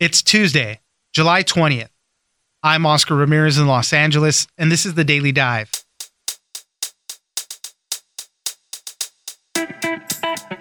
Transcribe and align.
It's 0.00 0.22
Tuesday, 0.22 0.78
July 1.12 1.42
20th. 1.42 1.88
I'm 2.62 2.86
Oscar 2.86 3.16
Ramirez 3.16 3.58
in 3.58 3.66
Los 3.66 3.92
Angeles, 3.92 4.46
and 4.56 4.70
this 4.70 4.86
is 4.86 4.94
the 4.94 5.02
Daily 5.02 5.32
Dive. 5.32 5.68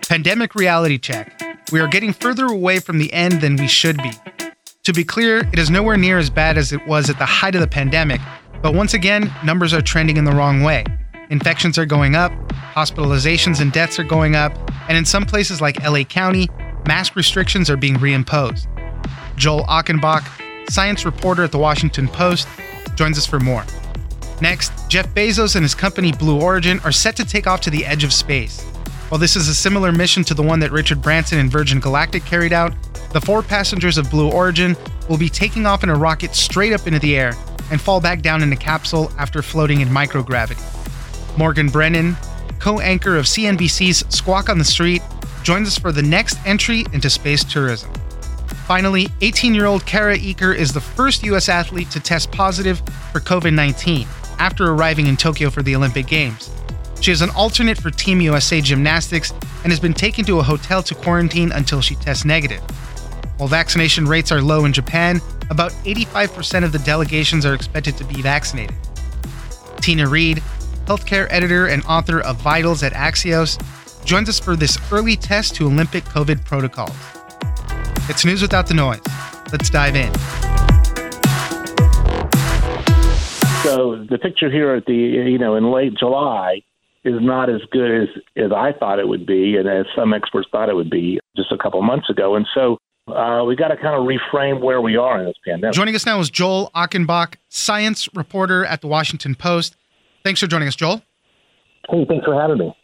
Pandemic 0.10 0.56
reality 0.56 0.98
check. 0.98 1.40
We 1.72 1.80
are 1.80 1.88
getting 1.88 2.14
further 2.14 2.48
away 2.48 2.80
from 2.80 2.98
the 2.98 3.14
end 3.14 3.42
than 3.42 3.58
we 3.58 3.68
should 3.68 3.98
be. 3.98 4.12
To 4.86 4.92
be 4.92 5.04
clear, 5.04 5.48
it 5.54 5.60
is 5.60 5.70
nowhere 5.70 5.98
near 5.98 6.18
as 6.18 6.32
bad 6.32 6.58
as 6.58 6.74
it 6.74 6.88
was 6.88 7.08
at 7.08 7.20
the 7.20 7.26
height 7.26 7.54
of 7.54 7.62
the 7.62 7.68
pandemic, 7.68 8.20
but 8.64 8.74
once 8.74 8.96
again, 8.96 9.32
numbers 9.46 9.72
are 9.72 9.84
trending 9.84 10.18
in 10.18 10.26
the 10.26 10.32
wrong 10.32 10.64
way. 10.64 10.84
Infections 11.30 11.78
are 11.78 11.86
going 11.86 12.16
up, 12.16 12.32
hospitalizations 12.74 13.62
and 13.62 13.72
deaths 13.72 14.00
are 14.00 14.04
going 14.04 14.36
up, 14.36 14.58
and 14.90 14.98
in 14.98 15.06
some 15.06 15.28
places 15.28 15.62
like 15.62 15.84
LA 15.84 16.04
County, 16.04 16.50
mask 16.88 17.16
restrictions 17.16 17.70
are 17.70 17.78
being 17.78 17.98
reimposed. 17.98 18.68
Joel 19.38 19.64
Achenbach, 19.66 20.28
science 20.70 21.06
reporter 21.06 21.44
at 21.44 21.52
the 21.52 21.58
Washington 21.58 22.08
Post, 22.08 22.48
joins 22.96 23.18
us 23.18 23.26
for 23.26 23.40
more. 23.40 23.64
Next, 24.42 24.72
Jeff 24.90 25.08
Bezos 25.14 25.56
and 25.56 25.64
his 25.64 25.74
company 25.74 26.12
Blue 26.12 26.42
Origin 26.42 26.80
are 26.84 26.92
set 26.92 27.16
to 27.16 27.26
take 27.26 27.48
off 27.48 27.62
to 27.62 27.70
the 27.70 27.86
edge 27.86 28.04
of 28.04 28.12
space. 28.12 28.62
While 29.10 29.20
this 29.20 29.36
is 29.36 29.48
a 29.48 29.56
similar 29.56 29.92
mission 29.92 30.24
to 30.26 30.34
the 30.34 30.44
one 30.44 30.60
that 30.60 30.72
Richard 30.72 31.02
Branson 31.02 31.40
and 31.40 31.52
Virgin 31.52 31.80
Galactic 31.80 32.26
carried 32.26 32.52
out, 32.52 32.74
the 33.14 33.22
four 33.22 33.42
passengers 33.42 33.98
of 33.98 34.12
Blue 34.12 34.30
Origin 34.30 34.76
will 35.08 35.18
be 35.18 35.30
taking 35.30 35.66
off 35.66 35.84
in 35.84 35.90
a 35.90 35.96
rocket 35.96 36.36
straight 36.36 36.74
up 36.74 36.88
into 36.88 37.00
the 37.00 37.16
air 37.16 37.34
and 37.72 37.80
fall 37.80 38.02
back 38.02 38.22
down 38.22 38.44
in 38.44 38.52
a 38.52 38.58
capsule 38.58 39.12
after 39.18 39.42
floating 39.42 39.82
in 39.82 39.88
microgravity. 39.88 40.58
Morgan 41.38 41.70
Brennan, 41.70 42.18
co 42.60 42.80
anchor 42.80 43.16
of 43.16 43.26
CNBC's 43.26 44.04
Squawk 44.14 44.50
on 44.50 44.58
the 44.58 44.66
Street, 44.66 45.02
joins 45.44 45.68
us 45.68 45.78
for 45.78 45.92
the 45.92 46.02
next 46.02 46.38
entry 46.46 46.86
into 46.92 47.10
space 47.10 47.44
tourism. 47.44 47.92
Finally, 48.68 49.08
18 49.22 49.56
year 49.56 49.66
old 49.66 49.86
Kara 49.86 50.18
Eaker 50.18 50.54
is 50.54 50.74
the 50.74 50.82
first 50.82 51.24
U.S. 51.24 51.48
athlete 51.48 51.90
to 51.90 52.02
test 52.02 52.30
positive 52.34 52.80
for 53.14 53.22
COVID 53.22 53.54
19 53.54 54.06
after 54.40 54.66
arriving 54.66 55.08
in 55.08 55.16
Tokyo 55.16 55.50
for 55.50 55.64
the 55.64 55.74
Olympic 55.74 56.06
Games. 56.06 56.52
She 57.00 57.14
is 57.14 57.22
an 57.22 57.30
alternate 57.30 57.78
for 57.78 57.92
Team 57.92 58.20
USA 58.20 58.60
Gymnastics 58.60 59.32
and 59.64 59.72
has 59.72 59.80
been 59.80 59.94
taken 59.94 60.26
to 60.26 60.40
a 60.40 60.44
hotel 60.44 60.84
to 60.84 60.94
quarantine 60.94 61.54
until 61.54 61.80
she 61.80 61.96
tests 61.96 62.26
negative. 62.26 62.60
While 63.38 63.48
vaccination 63.48 64.06
rates 64.06 64.34
are 64.34 64.42
low 64.42 64.66
in 64.66 64.74
Japan, 64.74 65.22
about 65.50 65.72
85% 65.86 66.66
of 66.66 66.74
the 66.74 66.80
delegations 66.80 67.46
are 67.46 67.54
expected 67.54 67.96
to 67.96 68.04
be 68.04 68.22
vaccinated. 68.22 68.76
Tina 69.80 70.10
Reed, 70.10 70.44
healthcare 70.88 71.28
editor 71.30 71.68
and 71.68 71.86
author 71.86 72.20
of 72.20 72.42
Vitals 72.42 72.84
at 72.84 72.92
Axios, 72.92 73.64
joins 74.04 74.28
us 74.28 74.42
for 74.42 74.58
this 74.58 74.78
early 74.92 75.16
test 75.16 75.56
to 75.56 75.68
Olympic 75.68 76.04
COVID 76.04 76.44
protocols. 76.44 77.17
It's 78.10 78.24
news 78.24 78.42
without 78.42 78.68
the 78.68 78.74
noise. 78.74 79.02
Let's 79.52 79.70
dive 79.70 79.96
in. 79.96 80.14
So 83.64 84.06
the 84.10 84.18
picture 84.18 84.50
here 84.50 84.76
at 84.76 84.86
the 84.86 84.96
you 84.96 85.38
know 85.38 85.56
in 85.56 85.72
late 85.72 85.94
July 85.98 86.62
is 87.04 87.16
not 87.20 87.50
as 87.50 87.62
good 87.72 88.04
as 88.04 88.08
as 88.38 88.52
I 88.56 88.72
thought 88.72 89.00
it 89.00 89.08
would 89.08 89.26
be, 89.26 89.58
and 89.58 89.68
as 89.68 89.86
some 89.96 90.14
experts 90.14 90.48
thought 90.52 90.70
it 90.70 90.76
would 90.76 90.90
be 90.90 91.20
just 91.36 91.52
a 91.52 91.58
couple 91.58 91.82
months 91.82 92.10
ago. 92.10 92.36
And 92.36 92.48
so 92.54 92.78
uh, 93.14 93.44
we 93.46 93.56
got 93.56 93.70
to 93.70 93.78
kind 93.78 93.96
of 93.96 94.08
reframe 94.08 94.62
where 94.62 94.82
we 94.82 94.96
are 94.96 95.20
in 95.20 95.26
this 95.26 95.36
pandemic. 95.46 95.76
Joining 95.76 95.96
us 95.96 96.06
now 96.06 96.20
is 96.20 96.30
Joel 96.30 96.72
Achenbach, 96.76 97.36
science 97.50 98.08
reporter 98.14 98.66
at 98.66 98.82
the 98.82 98.88
Washington 98.88 99.36
Post. 99.36 99.76
Thanks 100.24 100.40
for 100.40 100.48
joining 100.48 100.68
us, 100.68 100.76
Joel. 100.76 101.02
Hey, 101.90 102.06
thanks 102.08 102.26
for 102.26 102.40
having 102.40 102.58
me. 102.58 102.76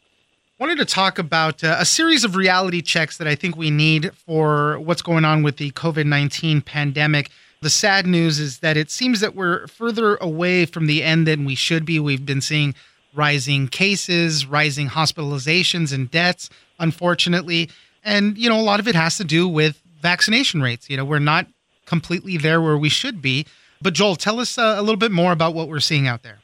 Wanted 0.59 0.77
to 0.77 0.85
talk 0.85 1.17
about 1.17 1.63
uh, 1.63 1.77
a 1.79 1.85
series 1.85 2.23
of 2.23 2.35
reality 2.35 2.83
checks 2.83 3.17
that 3.17 3.27
I 3.27 3.33
think 3.33 3.57
we 3.57 3.71
need 3.71 4.13
for 4.15 4.79
what's 4.79 5.01
going 5.01 5.25
on 5.25 5.41
with 5.41 5.57
the 5.57 5.71
COVID 5.71 6.05
19 6.05 6.61
pandemic. 6.61 7.31
The 7.61 7.71
sad 7.71 8.05
news 8.05 8.39
is 8.39 8.59
that 8.59 8.77
it 8.77 8.91
seems 8.91 9.19
that 9.21 9.33
we're 9.33 9.65
further 9.65 10.15
away 10.17 10.67
from 10.67 10.85
the 10.85 11.01
end 11.01 11.25
than 11.25 11.43
we 11.43 11.55
should 11.55 11.85
be. 11.85 11.99
We've 11.99 12.23
been 12.23 12.39
seeing 12.39 12.75
rising 13.15 13.67
cases, 13.67 14.45
rising 14.45 14.89
hospitalizations 14.89 15.91
and 15.91 16.11
deaths, 16.11 16.51
unfortunately. 16.77 17.71
And, 18.03 18.37
you 18.37 18.47
know, 18.47 18.59
a 18.59 18.61
lot 18.61 18.79
of 18.79 18.87
it 18.87 18.93
has 18.93 19.17
to 19.17 19.23
do 19.23 19.47
with 19.47 19.81
vaccination 20.03 20.61
rates. 20.61 20.87
You 20.87 20.97
know, 20.97 21.05
we're 21.05 21.17
not 21.17 21.47
completely 21.87 22.37
there 22.37 22.61
where 22.61 22.77
we 22.77 22.89
should 22.89 23.23
be. 23.23 23.47
But, 23.81 23.95
Joel, 23.95 24.17
tell 24.17 24.39
us 24.39 24.59
uh, 24.59 24.75
a 24.77 24.81
little 24.83 24.97
bit 24.97 25.11
more 25.11 25.31
about 25.31 25.55
what 25.55 25.67
we're 25.67 25.79
seeing 25.79 26.07
out 26.07 26.21
there. 26.21 26.42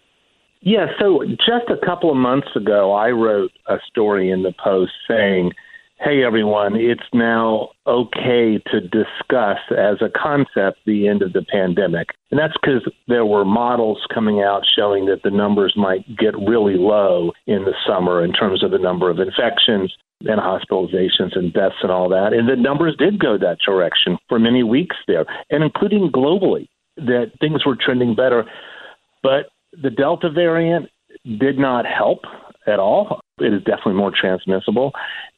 Yeah, 0.61 0.87
so 0.99 1.23
just 1.25 1.69
a 1.69 1.85
couple 1.85 2.11
of 2.11 2.17
months 2.17 2.49
ago, 2.55 2.93
I 2.93 3.11
wrote 3.11 3.51
a 3.67 3.77
story 3.87 4.29
in 4.29 4.43
the 4.43 4.53
Post 4.61 4.91
saying, 5.07 5.51
hey, 5.99 6.23
everyone, 6.23 6.75
it's 6.75 7.01
now 7.13 7.69
okay 7.85 8.57
to 8.71 8.79
discuss 8.79 9.59
as 9.71 10.01
a 10.01 10.09
concept 10.09 10.79
the 10.85 11.07
end 11.07 11.21
of 11.21 11.33
the 11.33 11.45
pandemic. 11.51 12.09
And 12.31 12.39
that's 12.39 12.53
because 12.61 12.89
there 13.07 13.25
were 13.25 13.43
models 13.43 14.05
coming 14.13 14.41
out 14.41 14.63
showing 14.77 15.05
that 15.07 15.23
the 15.23 15.31
numbers 15.31 15.73
might 15.75 16.05
get 16.17 16.37
really 16.37 16.75
low 16.77 17.31
in 17.47 17.65
the 17.65 17.73
summer 17.85 18.23
in 18.23 18.31
terms 18.31 18.63
of 18.63 18.71
the 18.71 18.77
number 18.77 19.09
of 19.09 19.19
infections 19.19 19.93
and 20.21 20.39
hospitalizations 20.39 21.37
and 21.37 21.53
deaths 21.53 21.75
and 21.81 21.91
all 21.91 22.09
that. 22.09 22.33
And 22.33 22.47
the 22.47 22.55
numbers 22.55 22.95
did 22.97 23.19
go 23.19 23.37
that 23.37 23.57
direction 23.65 24.17
for 24.27 24.39
many 24.39 24.63
weeks 24.63 24.95
there, 25.07 25.25
and 25.49 25.63
including 25.63 26.11
globally, 26.11 26.67
that 26.97 27.31
things 27.39 27.65
were 27.65 27.77
trending 27.77 28.15
better. 28.15 28.45
But 29.21 29.47
the 29.71 29.89
Delta 29.89 30.29
variant 30.29 30.89
did 31.39 31.57
not 31.57 31.85
help 31.85 32.19
at 32.67 32.79
all. 32.79 33.19
It 33.39 33.53
is 33.53 33.63
definitely 33.63 33.93
more 33.93 34.11
transmissible. 34.11 34.91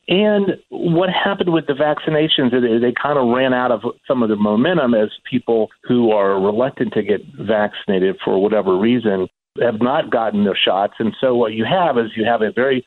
And 0.07 0.57
what 0.69 1.09
happened 1.09 1.53
with 1.53 1.67
the 1.67 1.73
vaccinations, 1.73 2.51
they, 2.51 2.85
they 2.85 2.93
kind 2.93 3.17
of 3.17 3.27
ran 3.29 3.53
out 3.53 3.71
of 3.71 3.81
some 4.07 4.23
of 4.23 4.29
the 4.29 4.35
momentum 4.35 4.93
as 4.93 5.09
people 5.29 5.69
who 5.83 6.11
are 6.11 6.41
reluctant 6.41 6.93
to 6.93 7.03
get 7.03 7.21
vaccinated 7.39 8.17
for 8.23 8.41
whatever 8.41 8.77
reason 8.77 9.27
have 9.61 9.81
not 9.81 10.09
gotten 10.09 10.43
their 10.43 10.57
shots. 10.57 10.93
And 10.99 11.15
so 11.19 11.35
what 11.35 11.53
you 11.53 11.65
have 11.65 11.97
is 11.97 12.11
you 12.15 12.25
have 12.25 12.41
a 12.41 12.51
very 12.51 12.85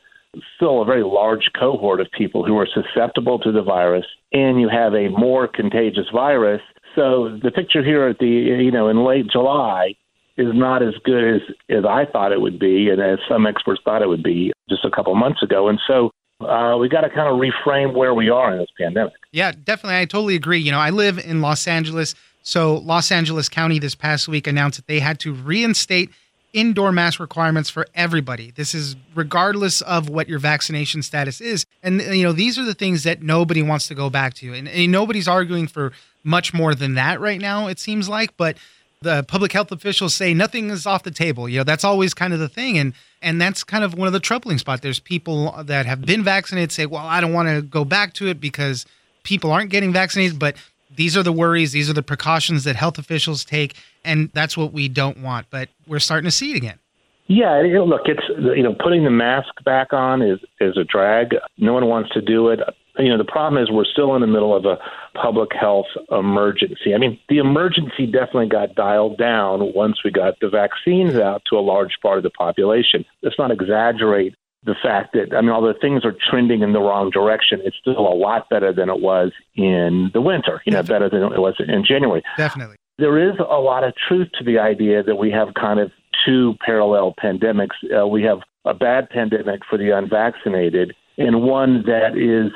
still 0.57 0.81
a 0.81 0.85
very 0.85 1.03
large 1.03 1.49
cohort 1.57 2.01
of 2.01 2.07
people 2.17 2.45
who 2.45 2.57
are 2.57 2.67
susceptible 2.67 3.39
to 3.39 3.53
the 3.53 3.63
virus, 3.63 4.05
and 4.33 4.59
you 4.59 4.67
have 4.67 4.93
a 4.93 5.07
more 5.09 5.47
contagious 5.47 6.07
virus. 6.13 6.61
So 6.93 7.39
the 7.41 7.51
picture 7.51 7.83
here 7.83 8.07
at 8.07 8.19
the 8.19 8.27
you 8.27 8.71
know 8.71 8.89
in 8.89 9.05
late 9.05 9.27
July 9.31 9.95
is 10.37 10.53
not 10.53 10.83
as 10.83 10.93
good 11.03 11.35
as 11.35 11.41
as 11.69 11.85
I 11.85 12.05
thought 12.05 12.31
it 12.31 12.41
would 12.41 12.59
be, 12.59 12.89
and 12.89 13.01
as 13.01 13.19
some 13.27 13.45
experts 13.47 13.81
thought 13.83 14.01
it 14.01 14.07
would 14.07 14.23
be 14.23 14.51
just 14.69 14.85
a 14.85 14.91
couple 14.91 15.15
months 15.15 15.41
ago. 15.43 15.69
And 15.69 15.79
so 15.87 16.11
uh, 16.41 16.77
we 16.79 16.89
got 16.89 17.01
to 17.01 17.09
kind 17.09 17.27
of 17.29 17.39
reframe 17.39 17.93
where 17.93 18.13
we 18.13 18.29
are 18.29 18.51
in 18.51 18.59
this 18.59 18.69
pandemic. 18.77 19.13
Yeah, 19.31 19.51
definitely. 19.51 19.99
I 19.99 20.05
totally 20.05 20.35
agree. 20.35 20.59
You 20.59 20.71
know, 20.71 20.79
I 20.79 20.89
live 20.89 21.17
in 21.17 21.41
Los 21.41 21.67
Angeles. 21.67 22.15
So, 22.43 22.75
Los 22.75 23.11
Angeles 23.11 23.49
County 23.49 23.79
this 23.79 23.95
past 23.95 24.27
week 24.27 24.45
announced 24.45 24.77
that 24.77 24.87
they 24.87 24.99
had 24.99 25.19
to 25.21 25.33
reinstate 25.33 26.11
indoor 26.53 26.91
mask 26.91 27.19
requirements 27.19 27.69
for 27.69 27.85
everybody. 27.95 28.51
This 28.51 28.73
is 28.73 28.95
regardless 29.13 29.81
of 29.81 30.09
what 30.09 30.29
your 30.29 30.39
vaccination 30.39 31.01
status 31.01 31.41
is. 31.41 31.65
And, 31.83 32.01
you 32.01 32.23
know, 32.23 32.31
these 32.31 32.57
are 32.57 32.63
the 32.63 32.73
things 32.73 33.03
that 33.03 33.21
nobody 33.21 33.61
wants 33.61 33.87
to 33.89 33.95
go 33.95 34.09
back 34.09 34.35
to. 34.35 34.53
And, 34.53 34.67
and 34.67 34.91
nobody's 34.91 35.27
arguing 35.27 35.67
for 35.67 35.91
much 36.23 36.53
more 36.53 36.73
than 36.73 36.95
that 36.95 37.19
right 37.19 37.41
now, 37.41 37.67
it 37.67 37.77
seems 37.77 38.07
like. 38.07 38.37
But 38.37 38.57
the 39.05 39.23
public 39.23 39.51
health 39.53 39.71
officials 39.71 40.13
say 40.13 40.33
nothing 40.33 40.69
is 40.71 40.85
off 40.85 41.03
the 41.03 41.11
table. 41.11 41.47
You 41.47 41.59
know, 41.59 41.63
that's 41.63 41.83
always 41.83 42.13
kind 42.13 42.33
of 42.33 42.39
the 42.39 42.49
thing. 42.49 42.77
And 42.77 42.93
and 43.21 43.39
that's 43.39 43.63
kind 43.63 43.83
of 43.83 43.93
one 43.93 44.07
of 44.07 44.13
the 44.13 44.19
troubling 44.19 44.57
spots. 44.57 44.81
There's 44.81 44.99
people 44.99 45.63
that 45.63 45.85
have 45.85 46.01
been 46.01 46.23
vaccinated 46.23 46.71
say, 46.71 46.85
well, 46.85 47.05
I 47.05 47.21
don't 47.21 47.31
want 47.31 47.47
to 47.47 47.61
go 47.61 47.85
back 47.85 48.13
to 48.15 48.27
it 48.27 48.41
because 48.41 48.85
people 49.23 49.51
aren't 49.51 49.69
getting 49.69 49.93
vaccinated. 49.93 50.39
But 50.39 50.57
these 50.95 51.15
are 51.15 51.23
the 51.23 51.31
worries, 51.31 51.71
these 51.71 51.89
are 51.89 51.93
the 51.93 52.03
precautions 52.03 52.63
that 52.65 52.75
health 52.75 52.97
officials 52.97 53.45
take, 53.45 53.75
and 54.03 54.29
that's 54.33 54.57
what 54.57 54.73
we 54.73 54.87
don't 54.89 55.21
want. 55.21 55.47
But 55.49 55.69
we're 55.87 55.99
starting 55.99 56.25
to 56.25 56.31
see 56.31 56.51
it 56.51 56.57
again. 56.57 56.79
Yeah, 57.27 57.61
look, 57.85 58.01
it's 58.05 58.27
you 58.55 58.63
know 58.63 58.73
putting 58.73 59.03
the 59.03 59.11
mask 59.11 59.63
back 59.63 59.93
on 59.93 60.21
is 60.21 60.39
is 60.59 60.77
a 60.77 60.83
drag. 60.83 61.35
No 61.57 61.73
one 61.73 61.87
wants 61.87 62.11
to 62.11 62.21
do 62.21 62.49
it 62.49 62.59
you 62.97 63.09
know, 63.09 63.17
the 63.17 63.25
problem 63.25 63.61
is 63.61 63.69
we're 63.71 63.85
still 63.85 64.15
in 64.15 64.21
the 64.21 64.27
middle 64.27 64.55
of 64.55 64.65
a 64.65 64.77
public 65.13 65.51
health 65.53 65.87
emergency. 66.11 66.93
I 66.93 66.97
mean, 66.97 67.19
the 67.29 67.37
emergency 67.37 68.05
definitely 68.05 68.49
got 68.49 68.75
dialed 68.75 69.17
down 69.17 69.73
once 69.73 70.03
we 70.03 70.11
got 70.11 70.39
the 70.39 70.49
vaccines 70.49 71.15
out 71.15 71.41
to 71.49 71.57
a 71.57 71.61
large 71.61 71.97
part 72.01 72.17
of 72.17 72.23
the 72.23 72.29
population. 72.29 73.05
Let's 73.21 73.37
not 73.37 73.51
exaggerate 73.51 74.35
the 74.63 74.75
fact 74.81 75.13
that, 75.13 75.35
I 75.35 75.41
mean, 75.41 75.51
although 75.51 75.73
things 75.79 76.03
are 76.03 76.15
trending 76.29 76.61
in 76.61 76.73
the 76.73 76.79
wrong 76.79 77.11
direction, 77.11 77.61
it's 77.63 77.77
still 77.79 77.99
a 77.99 78.15
lot 78.15 78.49
better 78.49 78.73
than 78.73 78.89
it 78.89 78.99
was 78.99 79.31
in 79.55 80.09
the 80.13 80.21
winter, 80.21 80.61
you 80.65 80.71
know, 80.73 80.81
better 80.81 81.09
than 81.09 81.21
it 81.21 81.39
was 81.39 81.55
in 81.59 81.85
January. 81.85 82.23
Definitely. 82.37 82.77
There 82.97 83.29
is 83.29 83.35
a 83.39 83.59
lot 83.59 83.83
of 83.83 83.93
truth 84.07 84.29
to 84.39 84.43
the 84.43 84.57
idea 84.57 85.03
that 85.03 85.15
we 85.15 85.29
have 85.31 85.53
kind 85.53 85.79
of 85.79 85.91
two 86.25 86.55
parallel 86.65 87.13
pandemics. 87.21 87.75
Uh, 87.95 88.07
we 88.07 88.23
have 88.23 88.39
a 88.63 88.73
bad 88.73 89.09
pandemic 89.09 89.61
for 89.69 89.77
the 89.77 89.91
unvaccinated 89.91 90.95
and 91.17 91.41
one 91.41 91.83
that 91.85 92.17
is 92.17 92.51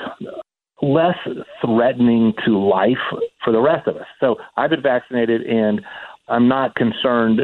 less 0.82 1.18
threatening 1.64 2.34
to 2.46 2.58
life 2.58 2.98
for 3.44 3.52
the 3.52 3.60
rest 3.60 3.88
of 3.88 3.98
us. 3.98 4.08
So 4.20 4.38
I've 4.58 4.70
been 4.70 4.82
vaccinated 4.82 5.42
and 5.42 5.82
I'm 6.28 6.48
not 6.48 6.76
concerned 6.76 7.42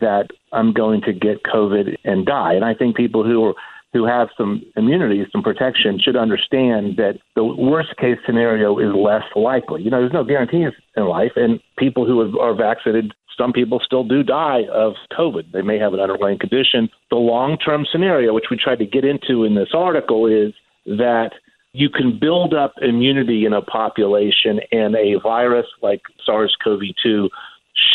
that 0.00 0.28
I'm 0.52 0.72
going 0.72 1.00
to 1.02 1.12
get 1.12 1.42
COVID 1.44 1.96
and 2.04 2.26
die. 2.26 2.54
And 2.54 2.64
I 2.64 2.74
think 2.74 2.96
people 2.96 3.24
who 3.24 3.44
are 3.44 3.54
who 3.92 4.04
have 4.04 4.28
some 4.36 4.62
immunity, 4.76 5.24
some 5.32 5.42
protection, 5.42 5.98
should 5.98 6.16
understand 6.16 6.96
that 6.98 7.18
the 7.34 7.44
worst 7.44 7.96
case 7.96 8.18
scenario 8.26 8.78
is 8.78 8.94
less 8.94 9.22
likely. 9.34 9.82
You 9.82 9.90
know, 9.90 10.00
there's 10.00 10.12
no 10.12 10.24
guarantees 10.24 10.72
in 10.96 11.04
life, 11.06 11.32
and 11.36 11.58
people 11.78 12.04
who 12.06 12.38
are 12.38 12.54
vaccinated, 12.54 13.14
some 13.38 13.52
people 13.52 13.80
still 13.84 14.04
do 14.04 14.22
die 14.22 14.62
of 14.72 14.94
COVID. 15.16 15.52
They 15.52 15.62
may 15.62 15.78
have 15.78 15.94
an 15.94 16.00
underlying 16.00 16.38
condition. 16.38 16.90
The 17.10 17.16
long 17.16 17.56
term 17.56 17.86
scenario, 17.90 18.34
which 18.34 18.46
we 18.50 18.56
tried 18.56 18.80
to 18.80 18.86
get 18.86 19.04
into 19.04 19.44
in 19.44 19.54
this 19.54 19.68
article, 19.72 20.26
is 20.26 20.52
that 20.86 21.30
you 21.72 21.88
can 21.88 22.18
build 22.18 22.54
up 22.54 22.74
immunity 22.82 23.44
in 23.44 23.52
a 23.52 23.62
population, 23.62 24.60
and 24.72 24.96
a 24.96 25.20
virus 25.22 25.66
like 25.82 26.02
SARS 26.24 26.56
CoV 26.62 26.80
2 27.02 27.28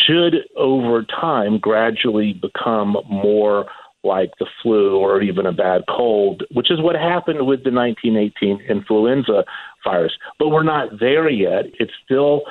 should 0.07 0.35
over 0.55 1.03
time 1.03 1.57
gradually 1.59 2.33
become 2.33 2.95
more 3.09 3.65
like 4.03 4.31
the 4.39 4.45
flu 4.61 4.97
or 4.97 5.21
even 5.21 5.45
a 5.45 5.51
bad 5.51 5.83
cold, 5.89 6.43
which 6.51 6.69
is 6.69 6.81
what 6.81 6.95
happened 6.95 7.45
with 7.47 7.63
the 7.63 7.71
1918 7.71 8.61
influenza 8.69 9.43
virus. 9.83 10.13
But 10.39 10.49
we're 10.49 10.63
not 10.63 10.99
there 10.99 11.29
yet. 11.29 11.65
It's 11.79 11.93
still 12.03 12.43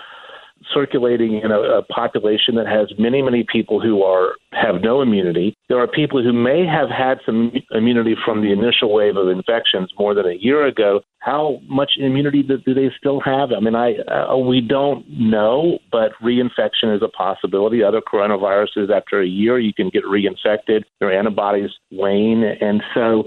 circulating 0.73 1.41
in 1.43 1.50
a, 1.50 1.61
a, 1.61 1.82
population 1.82 2.55
that 2.56 2.67
has 2.67 2.93
many, 2.99 3.23
many 3.23 3.44
people 3.50 3.81
who 3.81 4.03
are 4.03 4.35
have 4.53 4.82
no 4.82 5.00
immunity. 5.00 5.55
There 5.69 5.79
are 5.79 5.87
people 5.87 6.23
who 6.23 6.32
may 6.32 6.67
have 6.67 6.91
had 6.91 7.19
some 7.25 7.53
immunity 7.70 8.14
from 8.25 8.43
the 8.43 8.53
initial 8.53 8.93
wave 8.93 9.17
of 9.17 9.29
infections 9.29 9.91
more 9.99 10.14
than 10.14 10.26
a 10.26 10.35
year 10.35 10.67
ago. 10.67 11.00
How 11.20 11.61
much 11.69 11.93
immunity 11.97 12.43
do, 12.43 12.59
do 12.59 12.75
they 12.75 12.91
still 12.99 13.20
have? 13.20 13.50
I 13.53 13.61
mean, 13.61 13.75
I 13.75 13.97
uh, 13.99 14.37
we 14.37 14.61
don't 14.61 15.09
know, 15.09 15.79
but 15.91 16.12
reinfection 16.23 16.94
is 16.94 17.03
a 17.03 17.08
possibility. 17.08 17.82
Other 17.82 18.00
coronaviruses, 18.00 18.91
after 18.94 19.20
a 19.20 19.26
year, 19.26 19.58
you 19.58 19.73
can 19.73 19.88
get 19.88 20.05
reinfected. 20.05 20.82
Their 21.00 21.17
antibodies 21.17 21.70
wane, 21.91 22.44
and 22.61 22.82
so 22.94 23.25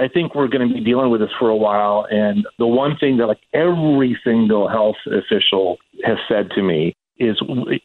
I 0.00 0.08
think 0.08 0.34
we're 0.34 0.48
going 0.48 0.66
to 0.66 0.74
be 0.74 0.82
dealing 0.82 1.10
with 1.10 1.20
this 1.20 1.30
for 1.38 1.50
a 1.50 1.56
while. 1.56 2.06
And 2.10 2.46
the 2.58 2.66
one 2.66 2.96
thing 2.98 3.18
that 3.18 3.26
like 3.26 3.40
every 3.52 4.18
single 4.24 4.68
health 4.68 4.96
official 5.06 5.76
has 6.04 6.16
said 6.28 6.50
to 6.54 6.62
me 6.62 6.94
is, 7.18 7.38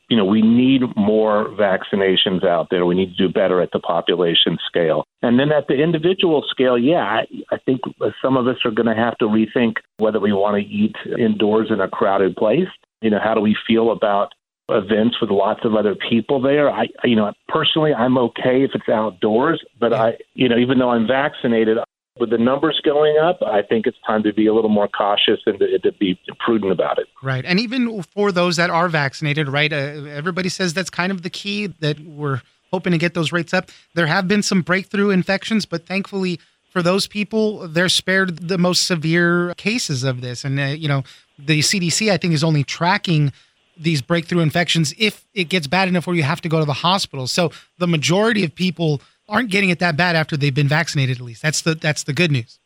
you 0.07 0.15
know, 0.15 0.23
we 0.23 0.41
need 0.41 0.81
more 0.95 1.50
vaccinations 1.50 2.45
out 2.45 2.67
there. 2.71 2.85
We 2.85 2.95
need 2.95 3.17
to 3.17 3.27
do 3.27 3.31
better 3.31 3.62
at 3.62 3.71
the 3.73 3.79
population 3.79 4.57
scale. 4.65 5.03
And 5.21 5.38
then 5.38 5.51
at 5.51 5.67
the 5.67 5.73
individual 5.73 6.45
scale, 6.50 6.77
yeah, 6.77 7.23
I, 7.51 7.57
think 7.65 7.81
some 8.21 8.38
of 8.38 8.47
us 8.47 8.56
are 8.63 8.71
going 8.71 8.88
to 8.88 8.95
have 8.95 9.17
to 9.17 9.25
rethink 9.25 9.73
whether 9.97 10.21
we 10.21 10.31
want 10.31 10.56
to 10.56 10.69
eat 10.69 10.95
indoors 11.19 11.67
in 11.69 11.81
a 11.81 11.89
crowded 11.89 12.38
place. 12.38 12.69
You 13.01 13.09
know, 13.09 13.19
how 13.21 13.33
do 13.33 13.41
we 13.41 13.57
feel 13.67 13.91
about 13.91 14.31
events 14.69 15.17
with 15.21 15.29
lots 15.29 15.62
of 15.63 15.75
other 15.75 15.95
people 16.09 16.41
there. 16.41 16.71
I, 16.71 16.88
you 17.03 17.15
know, 17.15 17.31
personally, 17.47 17.94
I'm 17.94 18.17
okay 18.17 18.63
if 18.63 18.71
it's 18.73 18.89
outdoors, 18.89 19.63
but 19.79 19.94
I, 19.94 20.17
you 20.33 20.50
know, 20.50 20.57
even 20.57 20.79
though 20.79 20.89
I'm 20.89 21.06
vaccinated, 21.07 21.77
with 22.19 22.29
the 22.29 22.38
numbers 22.38 22.79
going 22.83 23.17
up, 23.17 23.41
I 23.41 23.62
think 23.62 23.85
it's 23.85 23.97
time 24.06 24.23
to 24.23 24.33
be 24.33 24.47
a 24.47 24.53
little 24.53 24.69
more 24.69 24.88
cautious 24.88 25.39
and 25.45 25.59
to, 25.59 25.79
to 25.79 25.91
be 25.91 26.19
prudent 26.39 26.71
about 26.71 26.97
it. 26.97 27.07
Right. 27.21 27.44
And 27.44 27.59
even 27.59 28.03
for 28.03 28.31
those 28.31 28.56
that 28.56 28.69
are 28.69 28.88
vaccinated, 28.88 29.50
right, 29.50 29.71
uh, 29.71 29.75
everybody 29.75 30.50
says 30.50 30.73
that's 30.73 30.89
kind 30.89 31.12
of 31.12 31.23
the 31.23 31.29
key 31.29 31.67
that 31.67 32.00
we're 32.00 32.41
hoping 32.71 32.91
to 32.91 32.97
get 32.97 33.13
those 33.13 33.31
rates 33.31 33.53
up. 33.53 33.69
There 33.95 34.07
have 34.07 34.27
been 34.27 34.44
some 34.44 34.62
breakthrough 34.62 35.09
infections, 35.09 35.65
but 35.65 35.85
thankfully, 35.85 36.39
for 36.69 36.81
those 36.81 37.07
people, 37.07 37.67
they're 37.67 37.89
spared 37.89 38.50
the 38.50 38.57
most 38.57 38.85
severe 38.85 39.53
cases 39.56 40.03
of 40.03 40.21
this. 40.21 40.44
And, 40.44 40.59
uh, 40.59 40.63
you 40.63 40.88
know, 40.88 41.03
the 41.38 41.59
CDC, 41.59 42.12
I 42.12 42.17
think, 42.17 42.33
is 42.33 42.44
only 42.44 42.63
tracking 42.63 43.33
these 43.77 44.01
breakthrough 44.01 44.41
infections 44.41 44.94
if 44.97 45.25
it 45.33 45.45
gets 45.45 45.67
bad 45.67 45.88
enough 45.88 46.07
where 46.07 46.15
you 46.15 46.23
have 46.23 46.41
to 46.41 46.50
go 46.50 46.59
to 46.59 46.65
the 46.65 46.73
hospital. 46.73 47.27
So 47.27 47.51
the 47.77 47.88
majority 47.88 48.44
of 48.45 48.56
people 48.56 49.01
aren't 49.27 49.50
getting 49.50 49.69
it 49.69 49.80
that 49.80 49.98
bad 49.98 50.16
after 50.16 50.38
they've 50.38 50.54
been 50.54 50.68
vaccinated. 50.68 51.18
At 51.18 51.24
least 51.24 51.42
that's 51.42 51.62
the 51.62 51.75
that's 51.75 52.04
the 52.04 52.13
good 52.13 52.31
news. 52.31 52.60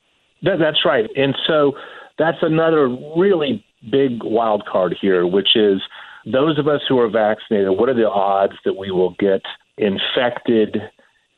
That, 0.44 0.60
that's 0.60 0.86
right, 0.86 1.10
and 1.16 1.36
so 1.48 1.74
that's 2.18 2.38
another 2.42 2.88
really 3.18 3.66
big 3.92 4.24
wild 4.24 4.66
card 4.66 4.96
here, 5.00 5.26
which 5.26 5.56
is 5.56 5.82
those 6.26 6.58
of 6.60 6.68
us 6.68 6.82
who 6.88 7.00
are 7.00 7.10
vaccinated. 7.10 7.70
What 7.72 7.90
are 7.90 7.94
the 7.94 8.10
odds 8.10 8.54
that 8.66 8.74
we 8.78 8.92
will 8.92 9.16
get 9.20 9.42
infected? 9.78 10.78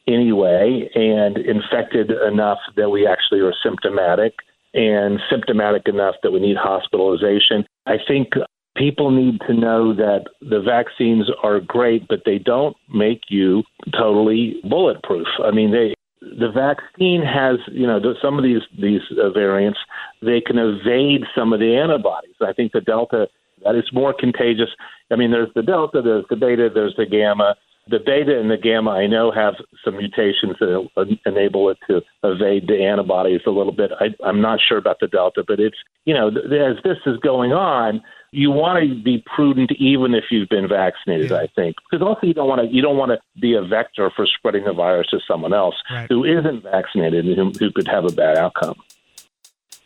Anyway, 0.08 0.90
and 0.96 1.38
infected 1.38 2.10
enough 2.28 2.58
that 2.76 2.90
we 2.90 3.06
actually 3.06 3.40
are 3.40 3.54
symptomatic, 3.64 4.34
and 4.74 5.20
symptomatic 5.30 5.88
enough 5.88 6.16
that 6.24 6.32
we 6.32 6.40
need 6.40 6.58
hospitalization. 6.58 7.66
I 7.86 7.98
think 8.08 8.30
people 8.76 9.12
need 9.12 9.40
to 9.48 9.54
know 9.54 9.94
that 9.94 10.26
the 10.42 10.62
vaccines 10.62 11.30
are 11.44 11.60
great, 11.60 12.08
but 12.08 12.22
they 12.26 12.38
don't 12.38 12.76
make 12.94 13.22
you 13.30 13.64
totally 13.98 14.62
bulletproof. 14.70 15.28
I 15.44 15.52
mean, 15.52 15.72
they 15.72 15.94
the 16.22 16.52
vaccine 16.54 17.24
has, 17.24 17.58
you 17.72 17.88
know, 17.88 18.00
some 18.22 18.38
of 18.38 18.44
these 18.44 18.62
these 18.80 19.02
uh, 19.12 19.32
variants 19.32 19.80
they 20.22 20.40
can 20.40 20.58
evade 20.58 21.24
some 21.36 21.52
of 21.52 21.60
the 21.60 21.76
antibodies. 21.76 22.36
I 22.42 22.54
think 22.54 22.72
the 22.72 22.82
Delta 22.82 23.28
that 23.66 23.76
is 23.76 23.90
more 23.92 24.14
contagious. 24.14 24.70
I 25.12 25.16
mean, 25.16 25.32
there's 25.32 25.50
the 25.56 25.64
Delta, 25.64 26.02
there's 26.02 26.26
the 26.30 26.36
Beta, 26.36 26.70
there's 26.74 26.96
the 26.96 27.06
Gamma. 27.06 27.56
The 27.90 28.00
Beta 28.00 28.40
and 28.40 28.50
the 28.50 28.58
Gamma, 28.58 28.92
I 28.92 29.08
know, 29.08 29.32
have 29.32 29.56
some 29.84 29.98
mutations 29.98 30.56
that 30.60 31.18
enable 31.26 31.70
it 31.70 31.80
to 31.90 32.02
evade 32.24 32.68
the 32.68 32.84
antibodies 32.84 33.42
a 33.48 33.50
little 33.50 33.74
bit. 33.74 33.92
I, 34.00 34.10
I'm 34.24 34.40
not 34.40 34.60
sure 34.66 34.78
about 34.78 35.00
the 35.02 35.08
Delta, 35.08 35.44
but 35.46 35.60
it's, 35.60 35.78
you 36.06 36.14
know, 36.14 36.28
as 36.28 36.78
this 36.84 36.98
is 37.08 37.18
going 37.18 37.54
on, 37.54 38.02
you 38.32 38.50
want 38.50 38.82
to 38.82 39.02
be 39.04 39.24
prudent 39.36 39.72
even 39.74 40.14
if 40.14 40.26
you've 40.32 40.50
been 40.50 40.68
vaccinated. 40.68 41.32
Yeah. 41.32 41.38
I 41.38 41.48
think 41.54 41.76
because 41.90 42.06
also 42.06 42.26
you 42.26 42.34
don't 42.34 42.48
want 42.48 42.62
to 42.62 42.68
you 42.74 42.82
don't 42.82 42.98
want 42.98 43.12
to 43.12 43.20
be 43.40 43.54
a 43.56 43.62
vector 43.62 44.12
for 44.16 44.26
spreading 44.26 44.64
the 44.64 44.74
virus 44.74 45.08
to 45.08 45.20
someone 45.28 45.54
else 45.54 45.76
right. 45.92 46.08
who 46.10 46.24
isn't 46.24 46.64
vaccinated 46.64 47.26
and 47.26 47.36
who, 47.36 47.52
who 47.60 47.72
could 47.72 47.88
have 47.88 48.06
a 48.06 48.12
bad 48.12 48.38
outcome. 48.38 48.76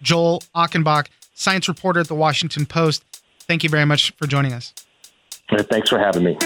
Joel 0.01 0.43
Achenbach, 0.55 1.07
science 1.33 1.67
reporter 1.67 2.01
at 2.01 2.07
the 2.07 2.15
Washington 2.15 2.65
Post. 2.65 3.03
Thank 3.41 3.63
you 3.63 3.69
very 3.69 3.85
much 3.85 4.11
for 4.17 4.27
joining 4.27 4.53
us. 4.53 4.73
Thanks 5.49 5.89
for 5.89 5.99
having 5.99 6.23
me. 6.23 6.37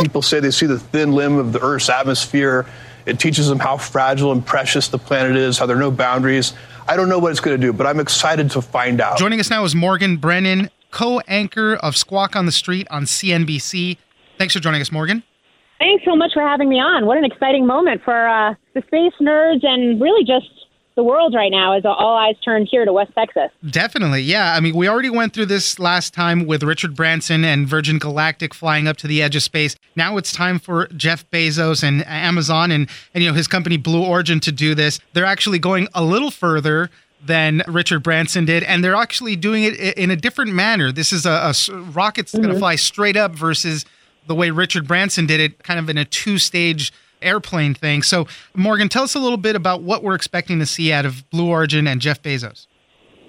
People 0.00 0.22
say 0.22 0.38
they 0.38 0.52
see 0.52 0.66
the 0.66 0.78
thin 0.78 1.12
limb 1.12 1.36
of 1.36 1.52
the 1.52 1.60
Earth's 1.60 1.88
atmosphere 1.88 2.66
it 3.06 3.18
teaches 3.18 3.48
them 3.48 3.58
how 3.58 3.76
fragile 3.76 4.32
and 4.32 4.44
precious 4.44 4.88
the 4.88 4.98
planet 4.98 5.36
is, 5.36 5.58
how 5.58 5.66
there 5.66 5.76
are 5.76 5.80
no 5.80 5.90
boundaries. 5.90 6.52
I 6.86 6.96
don't 6.96 7.08
know 7.08 7.18
what 7.18 7.30
it's 7.30 7.40
going 7.40 7.58
to 7.58 7.66
do, 7.66 7.72
but 7.72 7.86
I'm 7.86 8.00
excited 8.00 8.50
to 8.52 8.62
find 8.62 9.00
out. 9.00 9.18
Joining 9.18 9.40
us 9.40 9.50
now 9.50 9.64
is 9.64 9.74
Morgan 9.74 10.16
Brennan, 10.16 10.70
co 10.90 11.20
anchor 11.28 11.74
of 11.74 11.96
Squawk 11.96 12.34
on 12.36 12.46
the 12.46 12.52
Street 12.52 12.86
on 12.90 13.04
CNBC. 13.04 13.98
Thanks 14.38 14.54
for 14.54 14.60
joining 14.60 14.80
us, 14.80 14.92
Morgan. 14.92 15.22
Thanks 15.78 16.04
so 16.04 16.16
much 16.16 16.32
for 16.34 16.42
having 16.42 16.68
me 16.68 16.80
on. 16.80 17.06
What 17.06 17.18
an 17.18 17.24
exciting 17.24 17.66
moment 17.66 18.02
for 18.04 18.28
uh, 18.28 18.54
the 18.74 18.82
space 18.82 19.12
nerds 19.20 19.64
and 19.64 20.00
really 20.00 20.24
just 20.24 20.48
the 20.98 21.04
world 21.04 21.32
right 21.32 21.52
now 21.52 21.76
as 21.76 21.84
all 21.84 22.16
eyes 22.16 22.34
turn 22.44 22.66
here 22.66 22.84
to 22.84 22.92
West 22.92 23.12
Texas. 23.14 23.52
Definitely. 23.70 24.22
Yeah. 24.22 24.54
I 24.54 24.58
mean, 24.58 24.74
we 24.74 24.88
already 24.88 25.10
went 25.10 25.32
through 25.32 25.46
this 25.46 25.78
last 25.78 26.12
time 26.12 26.44
with 26.44 26.64
Richard 26.64 26.96
Branson 26.96 27.44
and 27.44 27.68
Virgin 27.68 28.00
Galactic 28.00 28.52
flying 28.52 28.88
up 28.88 28.96
to 28.96 29.06
the 29.06 29.22
edge 29.22 29.36
of 29.36 29.44
space. 29.44 29.76
Now 29.94 30.16
it's 30.16 30.32
time 30.32 30.58
for 30.58 30.88
Jeff 30.88 31.24
Bezos 31.30 31.84
and 31.84 32.04
Amazon 32.08 32.72
and, 32.72 32.90
and 33.14 33.22
you 33.22 33.30
know 33.30 33.36
his 33.36 33.46
company 33.46 33.76
Blue 33.76 34.04
Origin 34.04 34.40
to 34.40 34.50
do 34.50 34.74
this. 34.74 34.98
They're 35.12 35.24
actually 35.24 35.60
going 35.60 35.86
a 35.94 36.02
little 36.02 36.32
further 36.32 36.90
than 37.24 37.62
Richard 37.68 38.02
Branson 38.02 38.44
did, 38.44 38.64
and 38.64 38.82
they're 38.82 38.96
actually 38.96 39.36
doing 39.36 39.62
it 39.62 39.74
in 39.96 40.10
a 40.10 40.16
different 40.16 40.52
manner. 40.52 40.90
This 40.90 41.12
is 41.12 41.26
a, 41.26 41.30
a 41.30 41.76
rocket's 41.92 42.32
mm-hmm. 42.32 42.42
going 42.42 42.54
to 42.54 42.58
fly 42.58 42.74
straight 42.74 43.16
up 43.16 43.36
versus 43.36 43.84
the 44.26 44.34
way 44.34 44.50
Richard 44.50 44.88
Branson 44.88 45.26
did 45.26 45.38
it, 45.38 45.62
kind 45.62 45.78
of 45.78 45.88
in 45.88 45.96
a 45.96 46.04
two-stage 46.04 46.92
airplane 47.22 47.74
thing. 47.74 48.02
So, 48.02 48.26
Morgan, 48.54 48.88
tell 48.88 49.04
us 49.04 49.14
a 49.14 49.18
little 49.18 49.38
bit 49.38 49.56
about 49.56 49.82
what 49.82 50.02
we're 50.02 50.14
expecting 50.14 50.58
to 50.58 50.66
see 50.66 50.92
out 50.92 51.04
of 51.04 51.28
Blue 51.30 51.48
Origin 51.48 51.86
and 51.86 52.00
Jeff 52.00 52.22
Bezos. 52.22 52.66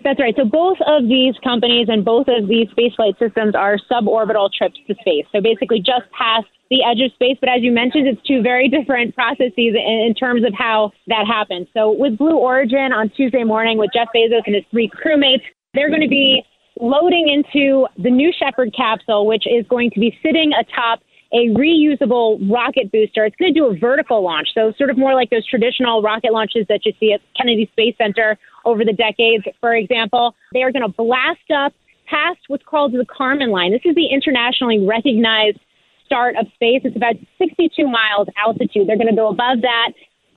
That's 0.03 0.19
right. 0.19 0.34
So 0.38 0.46
both 0.46 0.77
of 0.88 1.08
these 1.08 1.36
companies 1.43 1.88
and 1.89 2.05
both 2.05 2.27
of 2.27 2.48
these 2.48 2.67
spaceflight 2.69 3.19
systems 3.19 3.53
are 3.55 3.77
suborbital 3.91 4.50
trips 4.51 4.79
to 4.88 4.96
space. 5.01 5.25
So 5.31 5.41
basically 5.41 5.79
just 5.79 6.10
past 6.17 6.48
the 6.69 6.84
edge 6.84 7.01
of 7.01 7.12
space. 7.13 7.38
But 7.39 7.50
as 7.50 7.62
you 7.62 7.72
mentioned, 7.72 8.08
it's 8.08 8.22
two 8.25 8.41
very 8.41 8.69
different 8.69 9.15
processes 9.15 9.51
in, 9.58 10.13
terms 10.19 10.43
of 10.46 10.53
how 10.53 10.91
that 11.08 11.25
happens. 11.27 11.67
So 11.74 11.91
with 11.91 12.17
Blue 12.17 12.38
Origin 12.38 12.91
on 12.93 13.10
Tuesday 13.10 13.43
morning 13.43 13.77
with 13.77 13.91
Jeff 13.93 14.08
Bezos 14.15 14.41
and 14.46 14.55
his 14.55 14.63
three 14.72 14.89
crewmates, 14.89 15.43
they're 15.74 15.89
going 15.89 16.01
to 16.01 16.10
be 16.10 16.43
loading 16.79 17.27
into 17.29 17.88
the 17.98 18.10
New 18.10 18.31
Shepard 18.38 18.74
capsule, 18.75 19.25
which 19.25 19.46
is 19.46 19.65
going 19.67 19.91
to 19.91 20.00
be 20.00 20.17
sitting 20.24 20.51
atop 20.53 21.01
a 21.31 21.50
reusable 21.50 22.39
rocket 22.51 22.91
booster. 22.91 23.25
It's 23.25 23.36
going 23.36 23.53
to 23.53 23.59
do 23.59 23.67
a 23.67 23.77
vertical 23.77 24.24
launch, 24.24 24.50
so 24.53 24.74
sort 24.77 24.89
of 24.89 24.98
more 24.98 25.13
like 25.13 25.29
those 25.29 25.45
traditional 25.45 26.01
rocket 26.01 26.33
launches 26.33 26.65
that 26.69 26.86
you 26.86 26.93
see 27.00 27.13
at 27.13 27.21
Kennedy 27.38 27.69
Space 27.71 27.95
Center 27.98 28.38
over 28.65 28.83
the 28.83 28.93
decades, 28.93 29.43
for 29.62 29.75
example. 29.75 30.36
They 30.53 30.63
are 30.63 30.71
going 30.71 30.86
to 30.86 30.93
blast 30.95 31.51
up 31.55 31.74
past 32.07 32.39
what's 32.48 32.65
called 32.65 32.93
the 32.93 33.05
Kármán 33.05 33.51
line. 33.51 33.71
This 33.71 33.86
is 33.86 33.95
the 33.95 34.07
internationally 34.07 34.86
recognized 34.86 35.59
start 36.05 36.36
of 36.36 36.48
space. 36.55 36.81
It's 36.83 36.95
about 36.95 37.13
62 37.38 37.88
miles 37.88 38.27
altitude. 38.36 38.88
They're 38.88 38.98
going 38.98 39.13
to 39.13 39.15
go 39.15 39.29
above 39.29 39.62
that, 39.62 39.91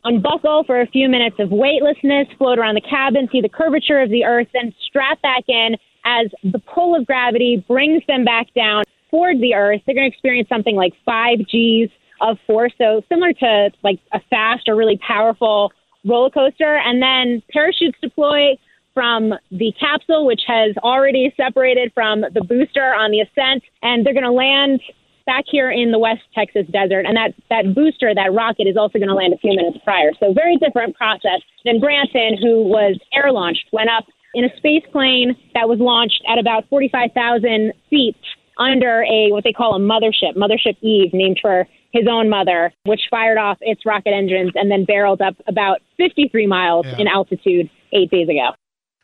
unbuckle 0.04 0.64
for 0.66 0.82
a 0.82 0.86
few 0.86 1.08
minutes 1.08 1.36
of 1.38 1.50
weightlessness, 1.50 2.28
float 2.36 2.58
around 2.58 2.74
the 2.74 2.82
cabin, 2.82 3.28
see 3.32 3.40
the 3.40 3.48
curvature 3.48 4.00
of 4.00 4.10
the 4.10 4.24
Earth, 4.26 4.48
then 4.52 4.74
strap 4.86 5.22
back 5.22 5.44
in 5.48 5.76
as 6.04 6.26
the 6.44 6.58
pull 6.58 6.94
of 6.94 7.06
gravity 7.06 7.64
brings 7.66 8.02
them 8.06 8.24
back 8.24 8.52
down 8.54 8.82
toward 9.12 9.40
the 9.40 9.54
Earth, 9.54 9.80
they're 9.86 9.94
going 9.94 10.10
to 10.10 10.12
experience 10.12 10.48
something 10.48 10.74
like 10.74 10.92
five 11.04 11.38
G's 11.48 11.90
of 12.20 12.38
force. 12.46 12.72
So 12.78 13.02
similar 13.08 13.32
to 13.34 13.70
like 13.84 14.00
a 14.12 14.20
fast 14.30 14.68
or 14.68 14.74
really 14.74 14.98
powerful 15.06 15.72
roller 16.04 16.30
coaster. 16.30 16.78
And 16.78 17.02
then 17.02 17.42
parachutes 17.52 17.98
deploy 18.00 18.56
from 18.94 19.34
the 19.50 19.72
capsule, 19.78 20.26
which 20.26 20.42
has 20.46 20.76
already 20.78 21.32
separated 21.36 21.92
from 21.94 22.22
the 22.34 22.42
booster 22.42 22.94
on 22.94 23.10
the 23.10 23.20
ascent, 23.20 23.62
and 23.82 24.04
they're 24.04 24.12
going 24.12 24.24
to 24.24 24.32
land 24.32 24.80
back 25.24 25.44
here 25.46 25.70
in 25.70 25.92
the 25.92 25.98
West 25.98 26.20
Texas 26.34 26.66
desert. 26.70 27.06
And 27.06 27.16
that, 27.16 27.32
that 27.48 27.74
booster, 27.74 28.14
that 28.14 28.34
rocket, 28.34 28.66
is 28.66 28.76
also 28.76 28.98
going 28.98 29.08
to 29.08 29.14
land 29.14 29.32
a 29.32 29.38
few 29.38 29.54
minutes 29.54 29.78
prior. 29.84 30.10
So, 30.20 30.34
very 30.34 30.56
different 30.56 30.94
process 30.96 31.40
than 31.64 31.80
Branson, 31.80 32.36
who 32.40 32.64
was 32.64 32.98
air 33.14 33.32
launched, 33.32 33.64
went 33.72 33.88
up 33.88 34.04
in 34.34 34.44
a 34.44 34.56
space 34.56 34.84
plane 34.92 35.36
that 35.54 35.68
was 35.68 35.78
launched 35.78 36.22
at 36.28 36.38
about 36.38 36.68
45,000 36.68 37.72
feet 37.88 38.16
under 38.58 39.02
a 39.02 39.30
what 39.30 39.44
they 39.44 39.52
call 39.52 39.74
a 39.74 39.80
mothership, 39.80 40.36
Mothership 40.36 40.76
Eve, 40.80 41.12
named 41.12 41.38
for 41.40 41.66
his 41.92 42.04
own 42.10 42.28
mother, 42.28 42.72
which 42.84 43.02
fired 43.10 43.38
off 43.38 43.58
its 43.60 43.84
rocket 43.84 44.12
engines 44.12 44.52
and 44.54 44.70
then 44.70 44.84
barreled 44.84 45.20
up 45.20 45.34
about 45.46 45.80
53 45.98 46.46
miles 46.46 46.86
yeah. 46.86 46.98
in 46.98 47.06
altitude 47.06 47.70
eight 47.92 48.10
days 48.10 48.28
ago. 48.28 48.50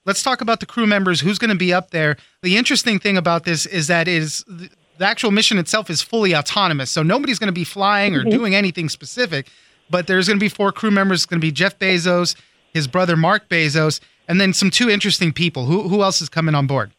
Let's 0.07 0.23
talk 0.23 0.41
about 0.41 0.61
the 0.61 0.67
crew 0.67 0.87
members. 0.87 1.21
Who's 1.21 1.39
going 1.39 1.51
to 1.51 1.57
be 1.57 1.73
up 1.73 1.91
there? 1.91 2.17
The 2.43 2.57
interesting 2.57 2.99
thing 2.99 3.19
about 3.19 3.45
this 3.45 3.67
is 3.67 3.89
that 3.89 4.09
is 4.09 4.43
the 4.49 5.05
actual 5.05 5.31
mission 5.31 5.59
itself 5.59 5.91
is 5.91 6.01
fully 6.01 6.35
autonomous, 6.35 6.91
so 6.91 7.03
nobody's 7.03 7.39
going 7.39 7.49
to 7.49 7.53
be 7.53 7.65
flying 7.65 8.15
or 8.15 8.21
mm-hmm. 8.21 8.31
doing 8.31 8.55
anything 8.55 8.89
specific. 8.89 9.49
But 9.91 10.07
there's 10.07 10.27
going 10.27 10.39
to 10.39 10.45
be 10.45 10.49
four 10.49 10.73
crew 10.73 10.91
members. 10.91 11.21
It's 11.21 11.27
going 11.27 11.41
to 11.41 11.47
be 11.47 11.53
Jeff 11.53 11.79
Bezos, 11.79 12.37
his 12.73 12.87
brother 12.87 13.17
Mark 13.17 13.49
Bezos, 13.49 14.01
and 14.27 14.41
then 14.41 14.53
some 14.53 14.71
two 14.71 14.89
interesting 14.89 15.33
people. 15.33 15.67
Who 15.67 15.89
who 15.89 16.03
else 16.03 16.23
is 16.23 16.29
coming 16.29 16.55
on 16.55 16.67
board? 16.67 16.93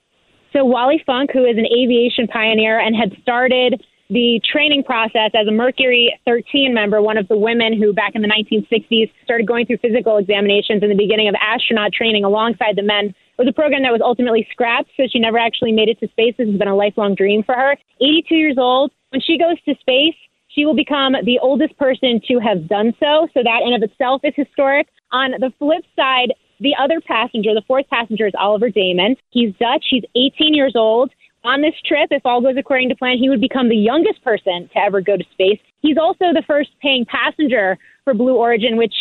So 0.53 0.65
Wally 0.65 1.01
Funk, 1.05 1.31
who 1.31 1.45
is 1.45 1.57
an 1.57 1.65
aviation 1.65 2.27
pioneer 2.27 2.79
and 2.79 2.95
had 2.95 3.15
started 3.21 3.83
the 4.09 4.41
training 4.51 4.83
process 4.83 5.29
as 5.35 5.47
a 5.47 5.51
Mercury 5.51 6.11
13 6.25 6.73
member, 6.73 6.99
one 7.01 7.17
of 7.17 7.27
the 7.27 7.37
women 7.37 7.79
who 7.79 7.93
back 7.93 8.15
in 8.15 8.23
the 8.23 8.27
1960s 8.27 9.11
started 9.23 9.45
going 9.45 9.67
through 9.67 9.77
physical 9.77 10.17
examinations 10.17 10.81
in 10.81 10.89
the 10.89 10.95
beginning 10.95 11.27
of 11.29 11.35
astronaut 11.39 11.93
training 11.93 12.23
alongside 12.23 12.75
the 12.75 12.81
men. 12.81 13.13
It 13.13 13.37
was 13.37 13.47
a 13.47 13.53
program 13.53 13.83
that 13.83 13.91
was 13.91 14.01
ultimately 14.03 14.47
scrapped, 14.51 14.89
so 14.97 15.03
she 15.07 15.19
never 15.19 15.37
actually 15.37 15.71
made 15.71 15.89
it 15.89 15.99
to 15.99 16.07
space. 16.07 16.33
This 16.37 16.49
has 16.49 16.57
been 16.57 16.67
a 16.67 16.75
lifelong 16.75 17.13
dream 17.13 17.43
for 17.43 17.53
her. 17.53 17.77
82 18.01 18.35
years 18.35 18.57
old. 18.57 18.91
When 19.11 19.21
she 19.21 19.37
goes 19.37 19.61
to 19.65 19.75
space, 19.79 20.17
she 20.47 20.65
will 20.65 20.75
become 20.75 21.13
the 21.23 21.37
oldest 21.39 21.77
person 21.77 22.19
to 22.27 22.39
have 22.39 22.67
done 22.67 22.93
so. 22.99 23.27
So 23.35 23.43
that 23.43 23.61
in 23.63 23.73
of 23.73 23.83
itself 23.83 24.21
is 24.23 24.33
historic. 24.35 24.87
On 25.11 25.31
the 25.39 25.53
flip 25.59 25.85
side, 25.95 26.33
the 26.59 26.75
other 26.79 26.99
passenger, 27.01 27.53
the 27.53 27.63
fourth 27.67 27.87
passenger, 27.89 28.27
is 28.27 28.33
Oliver 28.37 28.69
Daemen. 28.69 29.15
He's 29.29 29.53
Dutch. 29.59 29.85
He's 29.89 30.03
18 30.15 30.53
years 30.53 30.73
old. 30.75 31.11
On 31.43 31.61
this 31.61 31.73
trip, 31.85 32.09
if 32.11 32.25
all 32.25 32.41
goes 32.41 32.57
according 32.57 32.89
to 32.89 32.95
plan, 32.95 33.17
he 33.17 33.29
would 33.29 33.39
become 33.39 33.69
the 33.69 33.77
youngest 33.77 34.21
person 34.23 34.69
to 34.73 34.77
ever 34.77 34.99
go 34.99 35.15
to 35.15 35.23
space. 35.31 35.59
He's 35.81 35.97
also 35.97 36.33
the 36.33 36.43
first 36.45 36.71
paying 36.81 37.05
passenger 37.05 37.77
for 38.03 38.13
Blue 38.13 38.35
Origin, 38.35 38.75
which, 38.75 38.93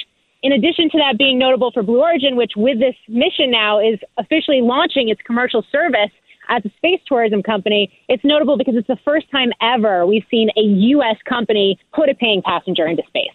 in 0.43 0.53
addition 0.53 0.89
to 0.91 0.99
that 0.99 1.19
being 1.19 1.39
notable 1.39 1.73
for 1.73 1.83
Blue 1.83 2.01
Origin, 2.01 2.37
which 2.37 2.53
with 2.57 2.79
this 2.79 2.95
mission 3.09 3.51
now 3.51 3.81
is 3.81 3.99
officially 4.19 4.61
launching 4.63 5.09
its 5.09 5.21
commercial 5.23 5.65
service 5.73 6.13
as 6.49 6.65
a 6.65 6.71
space 6.77 7.01
tourism 7.07 7.43
company, 7.43 7.91
it's 8.09 8.25
notable 8.25 8.57
because 8.57 8.75
it's 8.77 8.87
the 8.87 8.99
first 9.05 9.31
time 9.31 9.51
ever 9.61 10.07
we've 10.07 10.25
seen 10.31 10.49
a 10.57 10.63
U.S. 10.95 11.17
company 11.29 11.79
put 11.93 12.09
a 12.09 12.15
paying 12.15 12.41
passenger 12.43 12.87
into 12.87 13.03
space 13.09 13.35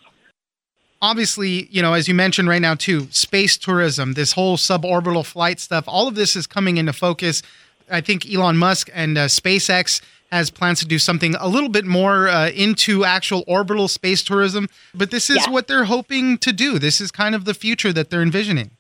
obviously, 1.03 1.67
you 1.69 1.81
know, 1.81 1.93
as 1.93 2.07
you 2.07 2.15
mentioned 2.15 2.47
right 2.47 2.61
now 2.61 2.73
too, 2.73 3.07
space 3.11 3.57
tourism, 3.57 4.13
this 4.13 4.31
whole 4.31 4.55
suborbital 4.55 5.25
flight 5.25 5.59
stuff, 5.59 5.83
all 5.85 6.07
of 6.07 6.15
this 6.15 6.35
is 6.35 6.47
coming 6.47 6.77
into 6.77 6.93
focus. 6.93 7.43
I 7.91 7.99
think 7.99 8.25
Elon 8.33 8.57
Musk 8.57 8.89
and 8.93 9.17
uh, 9.17 9.25
SpaceX 9.25 10.01
has 10.31 10.49
plans 10.49 10.79
to 10.79 10.87
do 10.87 10.97
something 10.97 11.35
a 11.35 11.47
little 11.47 11.69
bit 11.69 11.85
more 11.85 12.29
uh, 12.29 12.49
into 12.51 13.03
actual 13.03 13.43
orbital 13.47 13.87
space 13.87 14.23
tourism, 14.23 14.67
but 14.95 15.11
this 15.11 15.29
is 15.29 15.45
yeah. 15.45 15.51
what 15.51 15.67
they're 15.67 15.83
hoping 15.83 16.37
to 16.39 16.53
do. 16.53 16.79
This 16.79 17.01
is 17.01 17.11
kind 17.11 17.35
of 17.35 17.43
the 17.45 17.53
future 17.53 17.91
that 17.93 18.09
they're 18.09 18.23
envisioning. 18.23 18.71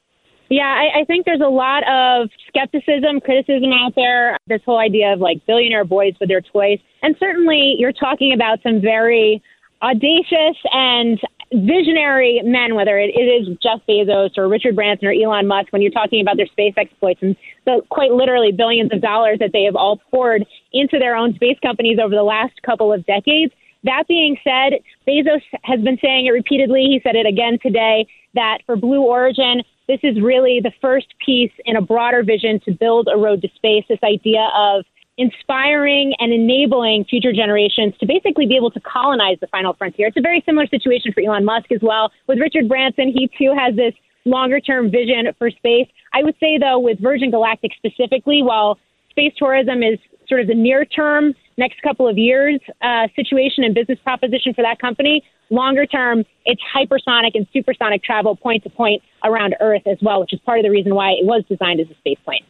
Yeah, 0.49 0.63
I, 0.63 1.01
I 1.01 1.03
think 1.05 1.25
there's 1.25 1.41
a 1.41 1.49
lot 1.49 1.83
of 1.87 2.29
skepticism, 2.47 3.19
criticism 3.19 3.71
out 3.73 3.95
there. 3.95 4.37
This 4.47 4.61
whole 4.65 4.79
idea 4.79 5.13
of 5.13 5.19
like 5.19 5.45
billionaire 5.45 5.85
boys 5.85 6.13
with 6.19 6.29
their 6.29 6.41
toys. 6.41 6.79
And 7.01 7.15
certainly 7.19 7.75
you're 7.77 7.93
talking 7.93 8.33
about 8.33 8.59
some 8.63 8.81
very 8.81 9.43
audacious 9.83 10.57
and 10.71 11.19
visionary 11.53 12.41
men, 12.43 12.75
whether 12.75 12.97
it 12.97 13.11
is 13.13 13.47
Jeff 13.61 13.79
Bezos 13.87 14.37
or 14.37 14.47
Richard 14.47 14.75
Branson 14.75 15.07
or 15.07 15.11
Elon 15.11 15.47
Musk, 15.47 15.71
when 15.71 15.81
you're 15.81 15.91
talking 15.91 16.21
about 16.21 16.37
their 16.37 16.47
space 16.47 16.73
exploits 16.77 17.19
and 17.21 17.35
the 17.65 17.81
quite 17.89 18.11
literally 18.11 18.51
billions 18.51 18.91
of 18.91 19.01
dollars 19.01 19.39
that 19.39 19.51
they 19.53 19.63
have 19.63 19.75
all 19.75 20.01
poured 20.11 20.45
into 20.71 20.99
their 20.99 21.15
own 21.15 21.33
space 21.35 21.57
companies 21.61 21.99
over 22.03 22.15
the 22.15 22.23
last 22.23 22.61
couple 22.63 22.91
of 22.91 23.05
decades. 23.05 23.53
That 23.83 24.05
being 24.07 24.37
said, 24.43 24.79
Bezos 25.07 25.41
has 25.63 25.81
been 25.81 25.97
saying 26.01 26.25
it 26.25 26.31
repeatedly. 26.31 26.85
He 26.89 27.01
said 27.03 27.15
it 27.15 27.25
again 27.25 27.59
today 27.61 28.07
that 28.33 28.59
for 28.65 28.75
Blue 28.75 29.01
Origin, 29.01 29.61
this 29.87 29.99
is 30.03 30.21
really 30.21 30.59
the 30.63 30.71
first 30.81 31.07
piece 31.23 31.51
in 31.65 31.75
a 31.75 31.81
broader 31.81 32.23
vision 32.23 32.59
to 32.65 32.71
build 32.71 33.09
a 33.13 33.17
road 33.17 33.41
to 33.41 33.49
space. 33.55 33.83
This 33.89 33.99
idea 34.03 34.49
of 34.55 34.85
inspiring 35.17 36.13
and 36.19 36.33
enabling 36.33 37.05
future 37.05 37.31
generations 37.31 37.93
to 37.99 38.05
basically 38.05 38.47
be 38.47 38.55
able 38.55 38.71
to 38.71 38.79
colonize 38.79 39.37
the 39.41 39.47
final 39.47 39.73
frontier. 39.73 40.07
It's 40.07 40.17
a 40.17 40.21
very 40.21 40.41
similar 40.45 40.67
situation 40.67 41.13
for 41.13 41.21
Elon 41.21 41.45
Musk 41.45 41.71
as 41.71 41.81
well. 41.81 42.11
With 42.27 42.39
Richard 42.39 42.67
Branson, 42.67 43.09
he 43.09 43.29
too 43.37 43.53
has 43.57 43.75
this 43.75 43.93
longer 44.25 44.59
term 44.59 44.89
vision 44.89 45.27
for 45.37 45.51
space. 45.51 45.87
I 46.13 46.23
would 46.23 46.35
say, 46.39 46.57
though, 46.57 46.79
with 46.79 46.99
Virgin 46.99 47.29
Galactic 47.29 47.71
specifically, 47.77 48.41
while 48.41 48.79
space 49.09 49.33
tourism 49.37 49.83
is 49.83 49.99
sort 50.27 50.41
of 50.41 50.47
the 50.47 50.55
near 50.55 50.85
term, 50.85 51.33
next 51.57 51.81
couple 51.81 52.07
of 52.07 52.17
years 52.17 52.59
uh, 52.81 53.07
situation 53.15 53.63
and 53.63 53.75
business 53.75 53.99
proposition 54.03 54.53
for 54.53 54.63
that 54.63 54.79
company, 54.79 55.23
longer 55.49 55.85
term, 55.85 56.23
it's 56.45 56.61
hypersonic 56.73 57.31
and 57.35 57.45
supersonic 57.53 58.03
travel 58.03 58.35
point 58.35 58.63
to 58.63 58.69
point 58.69 59.03
around 59.23 59.55
Earth 59.59 59.85
as 59.85 59.97
well, 60.01 60.21
which 60.21 60.33
is 60.33 60.39
part 60.39 60.57
of 60.59 60.63
the 60.63 60.71
reason 60.71 60.95
why 60.95 61.11
it 61.11 61.25
was 61.25 61.43
designed 61.49 61.79
as 61.79 61.87
a 61.91 61.95
space 61.95 62.17
plane 62.25 62.43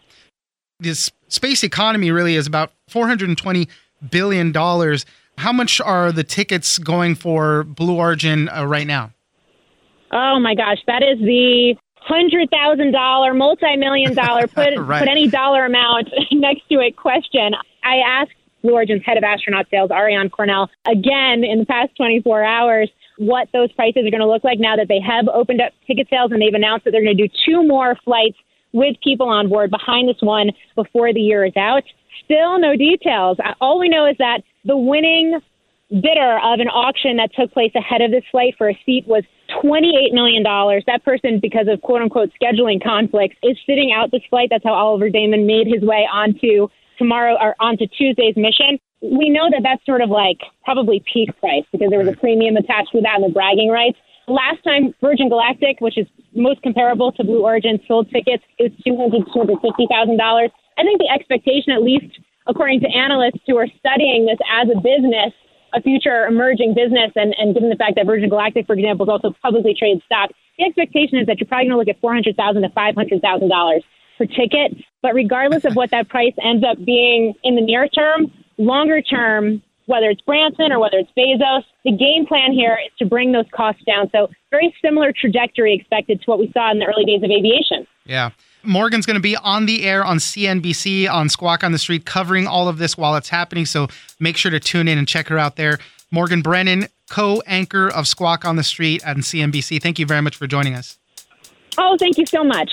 this 0.83 1.09
space 1.33 1.63
economy 1.63 2.11
really 2.11 2.35
is 2.35 2.47
about 2.47 2.71
420 2.87 3.67
billion 4.09 4.51
dollars. 4.51 5.05
How 5.37 5.51
much 5.51 5.81
are 5.81 6.11
the 6.11 6.23
tickets 6.23 6.77
going 6.77 7.15
for 7.15 7.63
Blue 7.63 7.95
Origin 7.97 8.49
uh, 8.49 8.65
right 8.65 8.85
now? 8.85 9.11
Oh 10.11 10.39
my 10.39 10.53
gosh, 10.53 10.77
that 10.85 11.01
is 11.01 11.17
the 11.19 11.75
hundred 11.95 12.49
thousand 12.51 12.91
dollar, 12.91 13.33
multi 13.33 13.75
million 13.77 14.13
dollar, 14.13 14.47
put 14.47 14.73
right. 14.77 14.99
put 14.99 15.07
any 15.07 15.27
dollar 15.27 15.65
amount 15.65 16.09
next 16.31 16.67
to 16.69 16.79
it 16.79 16.95
question. 16.95 17.53
I 17.83 17.97
asked 17.97 18.33
Blue 18.61 18.73
Origin's 18.73 19.03
head 19.03 19.17
of 19.17 19.23
astronaut 19.23 19.65
sales, 19.71 19.89
Ariane 19.91 20.29
Cornell, 20.29 20.69
again 20.85 21.43
in 21.43 21.59
the 21.59 21.65
past 21.65 21.95
24 21.97 22.43
hours 22.43 22.89
what 23.17 23.47
those 23.53 23.71
prices 23.73 24.05
are 24.05 24.09
going 24.09 24.21
to 24.21 24.27
look 24.27 24.43
like 24.43 24.59
now 24.59 24.75
that 24.75 24.87
they 24.87 24.99
have 24.99 25.27
opened 25.27 25.61
up 25.61 25.71
ticket 25.85 26.07
sales 26.09 26.31
and 26.31 26.41
they've 26.41 26.53
announced 26.53 26.83
that 26.83 26.91
they're 26.91 27.03
going 27.03 27.15
to 27.15 27.27
do 27.27 27.33
two 27.45 27.65
more 27.65 27.95
flights 28.03 28.37
with 28.73 28.95
people 29.03 29.27
on 29.27 29.49
board 29.49 29.71
behind 29.71 30.09
this 30.09 30.21
one 30.21 30.51
before 30.75 31.13
the 31.13 31.21
year 31.21 31.45
is 31.45 31.55
out. 31.55 31.83
Still 32.25 32.59
no 32.59 32.75
details. 32.75 33.37
Uh, 33.39 33.53
all 33.61 33.79
we 33.79 33.89
know 33.89 34.05
is 34.05 34.15
that 34.19 34.41
the 34.65 34.77
winning 34.77 35.39
bidder 36.01 36.39
of 36.41 36.59
an 36.59 36.67
auction 36.69 37.17
that 37.17 37.29
took 37.37 37.51
place 37.53 37.71
ahead 37.75 38.01
of 38.01 38.09
this 38.09 38.23
flight 38.31 38.55
for 38.57 38.69
a 38.69 38.79
seat 38.85 39.05
was 39.07 39.23
$28 39.61 40.13
million. 40.13 40.41
That 40.43 41.01
person, 41.05 41.39
because 41.39 41.67
of 41.67 41.81
quote 41.81 42.01
unquote 42.01 42.31
scheduling 42.41 42.81
conflicts, 42.81 43.35
is 43.43 43.57
sitting 43.65 43.93
out 43.95 44.11
this 44.11 44.23
flight. 44.29 44.49
That's 44.49 44.63
how 44.63 44.73
Oliver 44.73 45.09
Daemen 45.09 45.45
made 45.45 45.67
his 45.67 45.83
way 45.83 46.07
onto 46.11 46.67
tomorrow 46.97 47.37
or 47.39 47.55
onto 47.59 47.85
Tuesday's 47.87 48.35
mission. 48.35 48.79
We 49.01 49.29
know 49.29 49.49
that 49.51 49.61
that's 49.61 49.85
sort 49.85 50.01
of 50.01 50.09
like 50.09 50.39
probably 50.63 51.03
peak 51.11 51.29
price 51.39 51.65
because 51.71 51.89
there 51.89 51.99
was 51.99 52.07
a 52.07 52.17
premium 52.17 52.55
attached 52.55 52.91
to 52.93 53.01
that 53.01 53.15
and 53.19 53.25
the 53.25 53.33
bragging 53.33 53.69
rights. 53.69 53.97
Last 54.27 54.63
time 54.63 54.95
Virgin 55.01 55.27
Galactic, 55.27 55.81
which 55.81 55.97
is 55.97 56.07
most 56.35 56.61
comparable 56.61 57.11
to 57.13 57.23
Blue 57.23 57.43
Origin, 57.43 57.79
sold 57.87 58.09
tickets, 58.09 58.43
it 58.57 58.71
was 58.71 58.83
two 58.85 58.95
hundred, 58.97 59.25
two 59.33 59.39
hundred 59.39 59.59
fifty 59.61 59.87
thousand 59.89 60.17
dollars. 60.17 60.51
I 60.77 60.83
think 60.83 60.99
the 60.99 61.09
expectation, 61.09 61.71
at 61.71 61.83
least 61.83 62.19
according 62.47 62.81
to 62.81 62.89
analysts 62.89 63.41
who 63.47 63.57
are 63.57 63.67
studying 63.79 64.25
this 64.25 64.37
as 64.51 64.67
a 64.69 64.75
business, 64.81 65.31
a 65.73 65.81
future 65.81 66.25
emerging 66.25 66.73
business, 66.73 67.11
and, 67.15 67.33
and 67.37 67.53
given 67.53 67.69
the 67.69 67.75
fact 67.75 67.95
that 67.95 68.05
Virgin 68.05 68.29
Galactic, 68.29 68.67
for 68.67 68.73
example, 68.73 69.05
is 69.05 69.09
also 69.09 69.33
publicly 69.41 69.73
traded 69.77 70.03
stock, 70.05 70.29
the 70.57 70.65
expectation 70.65 71.17
is 71.17 71.25
that 71.25 71.39
you're 71.39 71.47
probably 71.47 71.65
going 71.65 71.77
to 71.77 71.79
look 71.79 71.87
at 71.87 71.99
four 72.01 72.13
hundred 72.13 72.35
thousand 72.35 72.61
to 72.61 72.69
five 72.69 72.95
hundred 72.95 73.21
thousand 73.21 73.49
dollars 73.49 73.83
per 74.17 74.25
ticket. 74.25 74.75
But 75.01 75.13
regardless 75.13 75.65
of 75.65 75.75
what 75.75 75.91
that 75.91 76.09
price 76.09 76.33
ends 76.43 76.63
up 76.63 76.83
being 76.83 77.33
in 77.43 77.55
the 77.55 77.61
near 77.61 77.87
term, 77.87 78.31
longer 78.57 79.01
term, 79.01 79.61
whether 79.85 80.09
it's 80.09 80.21
Branson 80.21 80.71
or 80.71 80.79
whether 80.79 80.97
it's 80.97 81.11
Bezos. 81.17 81.63
The 81.85 81.91
game 81.91 82.25
plan 82.25 82.51
here 82.53 82.77
is 82.85 82.91
to 82.99 83.05
bring 83.05 83.31
those 83.31 83.45
costs 83.53 83.83
down. 83.85 84.09
So, 84.11 84.29
very 84.51 84.73
similar 84.83 85.13
trajectory 85.13 85.73
expected 85.73 86.21
to 86.21 86.25
what 86.25 86.39
we 86.39 86.51
saw 86.51 86.71
in 86.71 86.79
the 86.79 86.85
early 86.85 87.05
days 87.05 87.23
of 87.23 87.29
aviation. 87.29 87.87
Yeah. 88.05 88.31
Morgan's 88.63 89.05
going 89.05 89.15
to 89.15 89.21
be 89.21 89.35
on 89.35 89.65
the 89.65 89.83
air 89.83 90.05
on 90.05 90.17
CNBC 90.17 91.09
on 91.09 91.27
Squawk 91.27 91.63
on 91.63 91.73
the 91.73 91.77
Street 91.77 92.05
covering 92.05 92.47
all 92.47 92.69
of 92.69 92.77
this 92.77 92.97
while 92.97 93.15
it's 93.15 93.29
happening. 93.29 93.65
So, 93.65 93.87
make 94.19 94.37
sure 94.37 94.51
to 94.51 94.59
tune 94.59 94.87
in 94.87 94.97
and 94.97 95.07
check 95.07 95.27
her 95.27 95.37
out 95.37 95.55
there. 95.55 95.79
Morgan 96.11 96.41
Brennan, 96.41 96.87
co 97.09 97.41
anchor 97.47 97.89
of 97.89 98.07
Squawk 98.07 98.45
on 98.45 98.55
the 98.55 98.63
Street 98.63 99.03
at 99.03 99.17
CNBC. 99.17 99.81
Thank 99.81 99.99
you 99.99 100.05
very 100.05 100.21
much 100.21 100.35
for 100.35 100.47
joining 100.47 100.75
us. 100.75 100.97
Oh, 101.77 101.97
thank 101.99 102.17
you 102.17 102.25
so 102.25 102.43
much. 102.43 102.71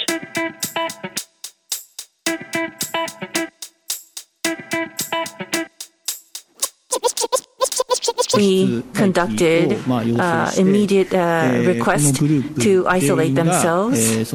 We 8.35 8.83
conducted 8.95 9.79
uh, 9.89 10.53
immediate 10.57 11.13
uh, 11.13 11.63
request 11.67 12.17
to 12.17 12.87
isolate 12.87 13.35
themselves, 13.35 14.33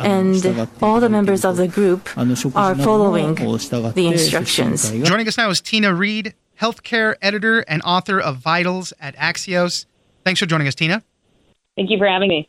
and 0.00 0.66
all 0.82 1.00
the 1.00 1.08
members 1.08 1.44
of 1.44 1.56
the 1.56 1.68
group 1.68 2.08
are 2.56 2.74
following 2.74 3.34
the 3.34 4.08
instructions. 4.10 4.90
Joining 4.90 5.28
us 5.28 5.36
now 5.36 5.50
is 5.50 5.60
Tina 5.60 5.94
Reed, 5.94 6.34
healthcare 6.60 7.14
editor 7.20 7.60
and 7.68 7.82
author 7.82 8.20
of 8.20 8.36
Vitals 8.36 8.92
at 9.00 9.16
Axios. 9.16 9.86
Thanks 10.24 10.40
for 10.40 10.46
joining 10.46 10.68
us, 10.68 10.74
Tina. 10.74 11.02
Thank 11.76 11.90
you 11.90 11.98
for 11.98 12.06
having 12.06 12.28
me. 12.28 12.48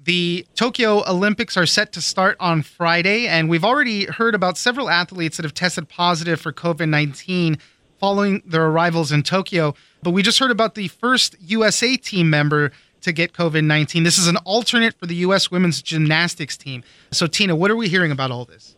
The 0.00 0.46
Tokyo 0.54 1.02
Olympics 1.08 1.56
are 1.56 1.66
set 1.66 1.92
to 1.92 2.00
start 2.00 2.36
on 2.38 2.62
Friday, 2.62 3.26
and 3.26 3.48
we've 3.48 3.64
already 3.64 4.04
heard 4.04 4.34
about 4.34 4.56
several 4.56 4.88
athletes 4.88 5.36
that 5.36 5.44
have 5.44 5.54
tested 5.54 5.88
positive 5.88 6.40
for 6.40 6.52
COVID 6.52 6.88
19 6.88 7.58
following 7.98 8.42
their 8.44 8.66
arrivals 8.66 9.12
in 9.12 9.22
Tokyo. 9.22 9.74
But 10.02 10.10
we 10.10 10.22
just 10.22 10.38
heard 10.38 10.50
about 10.50 10.74
the 10.74 10.88
first 10.88 11.36
USA 11.40 11.96
team 11.96 12.30
member 12.30 12.72
to 13.02 13.12
get 13.12 13.32
COVID 13.32 13.64
19. 13.64 14.04
This 14.04 14.18
is 14.18 14.26
an 14.26 14.36
alternate 14.38 14.98
for 14.98 15.06
the 15.06 15.16
U.S. 15.16 15.50
women's 15.50 15.82
gymnastics 15.82 16.56
team. 16.56 16.82
So, 17.10 17.26
Tina, 17.26 17.54
what 17.54 17.70
are 17.70 17.76
we 17.76 17.88
hearing 17.88 18.12
about 18.12 18.30
all 18.30 18.44
this? 18.44 18.76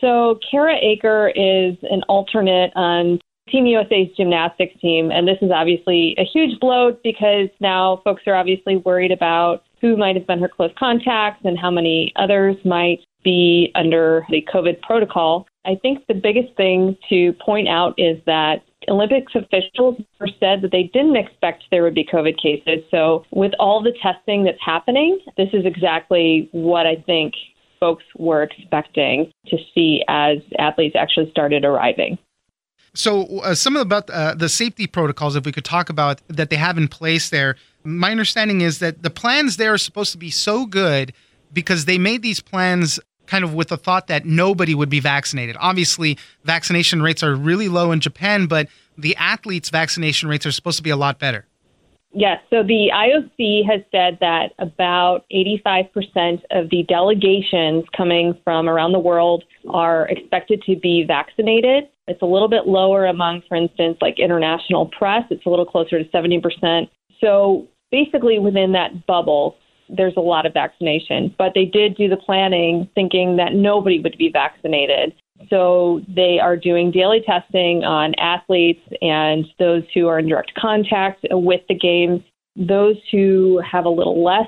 So, 0.00 0.38
Kara 0.50 0.76
Eaker 0.80 1.30
is 1.34 1.78
an 1.90 2.02
alternate 2.08 2.72
on 2.76 3.20
Team 3.48 3.66
USA's 3.66 4.08
gymnastics 4.16 4.74
team. 4.80 5.12
And 5.12 5.26
this 5.28 5.38
is 5.40 5.52
obviously 5.52 6.16
a 6.18 6.24
huge 6.24 6.58
blow 6.58 6.96
because 7.04 7.48
now 7.60 8.00
folks 8.02 8.22
are 8.26 8.34
obviously 8.34 8.76
worried 8.78 9.12
about 9.12 9.62
who 9.80 9.96
might 9.96 10.16
have 10.16 10.26
been 10.26 10.40
her 10.40 10.48
close 10.48 10.72
contacts 10.76 11.42
and 11.44 11.56
how 11.56 11.70
many 11.70 12.12
others 12.16 12.56
might 12.64 13.00
be 13.26 13.72
under 13.74 14.24
the 14.30 14.46
COVID 14.54 14.80
protocol. 14.82 15.48
I 15.64 15.74
think 15.82 16.06
the 16.06 16.14
biggest 16.14 16.56
thing 16.56 16.96
to 17.08 17.32
point 17.44 17.66
out 17.66 17.94
is 17.98 18.18
that 18.24 18.62
Olympics 18.88 19.32
officials 19.34 19.96
said 20.38 20.62
that 20.62 20.70
they 20.70 20.84
didn't 20.94 21.16
expect 21.16 21.64
there 21.72 21.82
would 21.82 21.94
be 21.94 22.04
COVID 22.04 22.40
cases. 22.40 22.84
So, 22.88 23.24
with 23.32 23.52
all 23.58 23.82
the 23.82 23.92
testing 24.00 24.44
that's 24.44 24.62
happening, 24.64 25.18
this 25.36 25.48
is 25.52 25.66
exactly 25.66 26.48
what 26.52 26.86
I 26.86 27.02
think 27.04 27.34
folks 27.80 28.04
were 28.16 28.44
expecting 28.44 29.32
to 29.48 29.56
see 29.74 30.04
as 30.08 30.38
athletes 30.58 30.94
actually 30.96 31.28
started 31.32 31.64
arriving. 31.64 32.16
So, 32.94 33.40
uh, 33.40 33.56
some 33.56 33.76
about 33.76 34.08
uh, 34.08 34.34
the 34.34 34.48
safety 34.48 34.86
protocols, 34.86 35.34
if 35.34 35.44
we 35.44 35.50
could 35.50 35.64
talk 35.64 35.90
about 35.90 36.22
that 36.28 36.48
they 36.50 36.56
have 36.56 36.78
in 36.78 36.86
place 36.86 37.28
there. 37.30 37.56
My 37.82 38.12
understanding 38.12 38.60
is 38.60 38.78
that 38.78 39.02
the 39.02 39.10
plans 39.10 39.56
there 39.56 39.74
are 39.74 39.78
supposed 39.78 40.12
to 40.12 40.18
be 40.18 40.30
so 40.30 40.64
good 40.64 41.12
because 41.52 41.84
they 41.84 41.98
made 41.98 42.22
these 42.22 42.40
plans 42.40 42.98
kind 43.26 43.44
of 43.44 43.54
with 43.54 43.68
the 43.68 43.76
thought 43.76 44.06
that 44.06 44.24
nobody 44.24 44.74
would 44.74 44.88
be 44.88 45.00
vaccinated. 45.00 45.56
Obviously, 45.60 46.18
vaccination 46.44 47.02
rates 47.02 47.22
are 47.22 47.34
really 47.34 47.68
low 47.68 47.92
in 47.92 48.00
Japan, 48.00 48.46
but 48.46 48.68
the 48.96 49.16
athletes' 49.16 49.70
vaccination 49.70 50.28
rates 50.28 50.46
are 50.46 50.52
supposed 50.52 50.76
to 50.76 50.82
be 50.82 50.90
a 50.90 50.96
lot 50.96 51.18
better. 51.18 51.46
Yes. 52.18 52.40
So 52.48 52.62
the 52.62 52.90
IOC 52.94 53.70
has 53.70 53.82
said 53.92 54.16
that 54.20 54.52
about 54.58 55.26
85% 55.30 56.40
of 56.50 56.70
the 56.70 56.82
delegations 56.88 57.84
coming 57.94 58.38
from 58.42 58.70
around 58.70 58.92
the 58.92 58.98
world 58.98 59.44
are 59.68 60.08
expected 60.08 60.62
to 60.62 60.76
be 60.76 61.04
vaccinated. 61.06 61.88
It's 62.08 62.22
a 62.22 62.26
little 62.26 62.48
bit 62.48 62.66
lower 62.66 63.04
among, 63.04 63.42
for 63.46 63.54
instance, 63.54 63.98
like 64.00 64.18
international 64.18 64.86
press. 64.86 65.24
It's 65.30 65.44
a 65.44 65.50
little 65.50 65.66
closer 65.66 66.02
to 66.02 66.08
70%. 66.08 66.88
So 67.20 67.66
basically, 67.90 68.38
within 68.38 68.72
that 68.72 69.06
bubble, 69.06 69.56
there's 69.88 70.16
a 70.16 70.20
lot 70.20 70.46
of 70.46 70.52
vaccination, 70.52 71.34
but 71.38 71.52
they 71.54 71.64
did 71.64 71.96
do 71.96 72.08
the 72.08 72.16
planning 72.16 72.88
thinking 72.94 73.36
that 73.36 73.54
nobody 73.54 74.00
would 74.00 74.16
be 74.18 74.30
vaccinated. 74.32 75.14
So 75.50 76.00
they 76.08 76.38
are 76.40 76.56
doing 76.56 76.90
daily 76.90 77.22
testing 77.26 77.84
on 77.84 78.14
athletes 78.14 78.80
and 79.02 79.44
those 79.58 79.82
who 79.94 80.08
are 80.08 80.18
in 80.18 80.28
direct 80.28 80.54
contact 80.54 81.26
with 81.30 81.60
the 81.68 81.74
games. 81.74 82.22
Those 82.56 82.96
who 83.12 83.60
have 83.70 83.84
a 83.84 83.90
little 83.90 84.24
less 84.24 84.46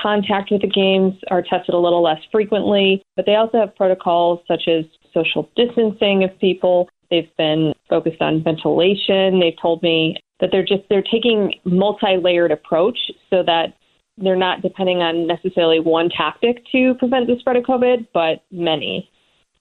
contact 0.00 0.50
with 0.50 0.62
the 0.62 0.68
games 0.68 1.14
are 1.30 1.42
tested 1.42 1.74
a 1.74 1.78
little 1.78 2.02
less 2.02 2.20
frequently, 2.32 3.02
but 3.16 3.26
they 3.26 3.34
also 3.34 3.58
have 3.58 3.76
protocols 3.76 4.40
such 4.46 4.68
as 4.68 4.84
social 5.12 5.50
distancing 5.56 6.24
of 6.24 6.38
people. 6.38 6.88
They've 7.10 7.30
been 7.36 7.74
focused 7.88 8.20
on 8.20 8.42
ventilation. 8.42 9.40
They've 9.40 9.60
told 9.60 9.82
me 9.82 10.16
that 10.40 10.50
they're 10.52 10.64
just 10.64 10.82
they're 10.88 11.02
taking 11.02 11.54
multi-layered 11.64 12.52
approach 12.52 12.98
so 13.28 13.42
that 13.44 13.74
they're 14.18 14.36
not 14.36 14.62
depending 14.62 14.98
on 14.98 15.26
necessarily 15.26 15.80
one 15.80 16.10
tactic 16.10 16.64
to 16.72 16.94
prevent 16.94 17.26
the 17.26 17.36
spread 17.38 17.56
of 17.56 17.64
COVID, 17.64 18.08
but 18.12 18.44
many. 18.50 19.10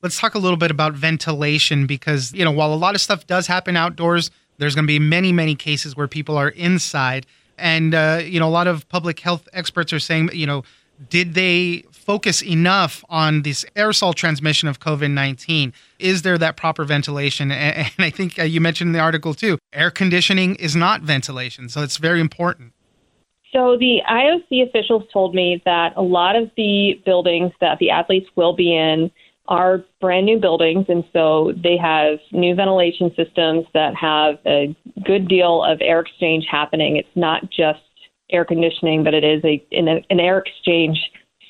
Let's 0.02 0.20
talk 0.20 0.36
a 0.36 0.40
little 0.40 0.58
bit 0.58 0.72
about 0.72 0.94
ventilation 0.94 1.86
because, 1.86 2.34
you 2.34 2.46
know, 2.46 2.52
while 2.52 2.74
a 2.74 2.76
lot 2.76 2.96
of 2.96 3.02
stuff 3.02 3.28
does 3.28 3.48
happen 3.48 3.76
outdoors, 3.76 4.32
there's 4.58 4.76
going 4.76 4.86
to 4.86 4.88
be 4.88 5.00
many, 5.00 5.32
many 5.32 5.56
cases 5.56 5.96
where 5.96 6.08
people 6.08 6.38
are 6.38 6.50
inside. 6.50 7.26
And, 7.58 7.94
uh, 7.94 8.22
you 8.24 8.40
know, 8.40 8.48
a 8.48 8.52
lot 8.52 8.68
of 8.68 8.88
public 8.90 9.20
health 9.20 9.48
experts 9.52 9.92
are 9.92 10.00
saying, 10.00 10.30
you 10.34 10.46
know, 10.46 10.64
did 11.10 11.34
they 11.34 11.86
focus 11.92 12.42
enough 12.44 13.06
on 13.10 13.44
this 13.44 13.66
aerosol 13.76 14.14
transmission 14.14 14.68
of 14.68 14.80
COVID 14.80 15.12
19? 15.12 15.74
Is 16.00 16.24
there 16.24 16.38
that 16.38 16.58
proper 16.58 16.84
ventilation? 16.84 17.52
And, 17.60 17.92
I 18.00 18.10
think 18.10 18.40
uh, 18.40 18.44
you 18.44 18.60
mentioned 18.62 18.90
in 18.90 18.94
the 18.94 19.00
article 19.00 19.34
too 19.34 19.58
air 19.74 19.92
conditioning 19.92 20.56
is 20.56 20.76
not 20.76 21.02
ventilation. 21.02 21.70
So 21.70 21.82
it's 21.82 21.98
very 21.98 22.20
important. 22.20 22.74
So 23.52 23.78
the 23.78 24.00
IOC 24.10 24.68
officials 24.68 25.04
told 25.12 25.34
me 25.34 25.62
that 25.66 25.94
a 25.96 26.02
lot 26.02 26.36
of 26.36 26.52
the 26.56 27.02
buildings 27.06 27.52
that 27.62 27.80
the 27.80 27.90
athletes 27.90 28.28
will 28.36 28.56
be 28.56 28.76
in 28.76 29.12
are 29.48 29.84
brand 30.00 30.28
new 30.28 30.40
buildings, 30.40 30.86
and 30.88 31.04
so 31.12 31.54
they 31.64 31.76
have 31.76 32.20
new 32.32 32.54
ventilation 32.54 33.12
systems 33.16 33.66
that 33.74 33.96
have 33.96 34.36
a 34.46 34.76
good 35.04 35.28
deal 35.28 35.64
of 35.64 35.80
air 35.82 36.00
exchange 36.02 36.46
happening. 36.50 36.98
It's 36.98 37.08
not 37.16 37.50
just 37.50 37.80
air 38.32 38.46
conditioning, 38.46 39.04
but 39.04 39.16
it 39.16 39.24
is 39.24 39.44
a 39.44 39.66
an, 39.72 39.88
an 39.88 40.20
air 40.20 40.38
exchange 40.38 41.00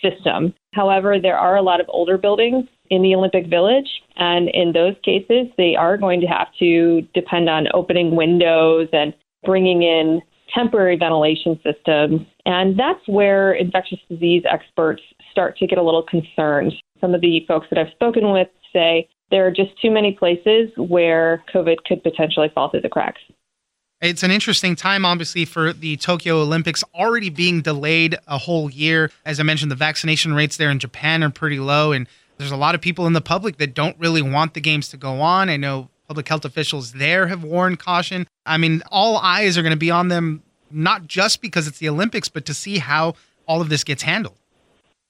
system. 0.01 0.53
However, 0.73 1.19
there 1.21 1.37
are 1.37 1.57
a 1.57 1.61
lot 1.61 1.81
of 1.81 1.87
older 1.89 2.17
buildings 2.17 2.65
in 2.89 3.01
the 3.01 3.13
Olympic 3.13 3.47
Village, 3.47 3.89
and 4.15 4.47
in 4.49 4.71
those 4.71 4.95
cases, 5.03 5.47
they 5.57 5.75
are 5.75 5.97
going 5.97 6.21
to 6.21 6.27
have 6.27 6.47
to 6.59 7.01
depend 7.13 7.49
on 7.49 7.67
opening 7.73 8.15
windows 8.15 8.87
and 8.93 9.13
bringing 9.43 9.83
in 9.83 10.21
temporary 10.53 10.97
ventilation 10.97 11.59
systems. 11.63 12.21
And 12.45 12.77
that's 12.79 13.05
where 13.07 13.53
infectious 13.53 13.99
disease 14.09 14.43
experts 14.49 15.01
start 15.31 15.57
to 15.57 15.67
get 15.67 15.77
a 15.77 15.83
little 15.83 16.03
concerned. 16.03 16.73
Some 17.01 17.13
of 17.13 17.21
the 17.21 17.45
folks 17.47 17.67
that 17.69 17.79
I've 17.79 17.93
spoken 17.93 18.31
with 18.31 18.47
say 18.73 19.09
there 19.31 19.45
are 19.45 19.51
just 19.51 19.71
too 19.81 19.91
many 19.91 20.13
places 20.13 20.69
where 20.77 21.43
COVID 21.53 21.77
could 21.87 22.03
potentially 22.03 22.51
fall 22.53 22.69
through 22.69 22.81
the 22.81 22.89
cracks. 22.89 23.21
It's 24.01 24.23
an 24.23 24.31
interesting 24.31 24.77
time, 24.77 25.03
obviously, 25.03 25.43
for 25.43 25.73
the 25.73 25.97
Tokyo 25.97 26.41
Olympics 26.41 26.83
already 26.95 27.29
being 27.29 27.61
delayed 27.61 28.17
a 28.27 28.37
whole 28.37 28.69
year. 28.69 29.11
As 29.25 29.41
I 29.41 29.43
mentioned, 29.43 29.71
the 29.71 29.75
vaccination 29.75 30.33
rates 30.33 30.55
there 30.55 30.69
in 30.69 30.79
Japan 30.79 31.21
are 31.21 31.29
pretty 31.29 31.59
low, 31.59 31.91
and 31.91 32.07
there's 32.37 32.51
a 32.51 32.57
lot 32.57 32.75
of 32.75 32.81
people 32.81 33.07
in 33.07 33.13
the 33.13 33.21
public 33.21 33.57
that 33.57 33.73
don't 33.73 33.99
really 33.99 34.21
want 34.21 34.53
the 34.53 34.61
games 34.61 34.87
to 34.89 34.97
go 34.97 35.19
on. 35.19 35.49
I 35.49 35.57
know 35.57 35.89
public 36.09 36.27
health 36.27 36.43
officials 36.43 36.93
there 36.93 37.27
have 37.27 37.43
warned 37.43 37.77
caution. 37.77 38.27
I 38.43 38.57
mean, 38.57 38.81
all 38.91 39.17
eyes 39.17 39.59
are 39.59 39.61
going 39.61 39.75
to 39.75 39.77
be 39.77 39.91
on 39.91 40.07
them, 40.07 40.41
not 40.71 41.05
just 41.05 41.39
because 41.39 41.67
it's 41.67 41.77
the 41.77 41.87
Olympics, 41.87 42.27
but 42.27 42.47
to 42.47 42.53
see 42.55 42.79
how 42.79 43.13
all 43.45 43.61
of 43.61 43.69
this 43.69 43.83
gets 43.83 44.01
handled. 44.01 44.35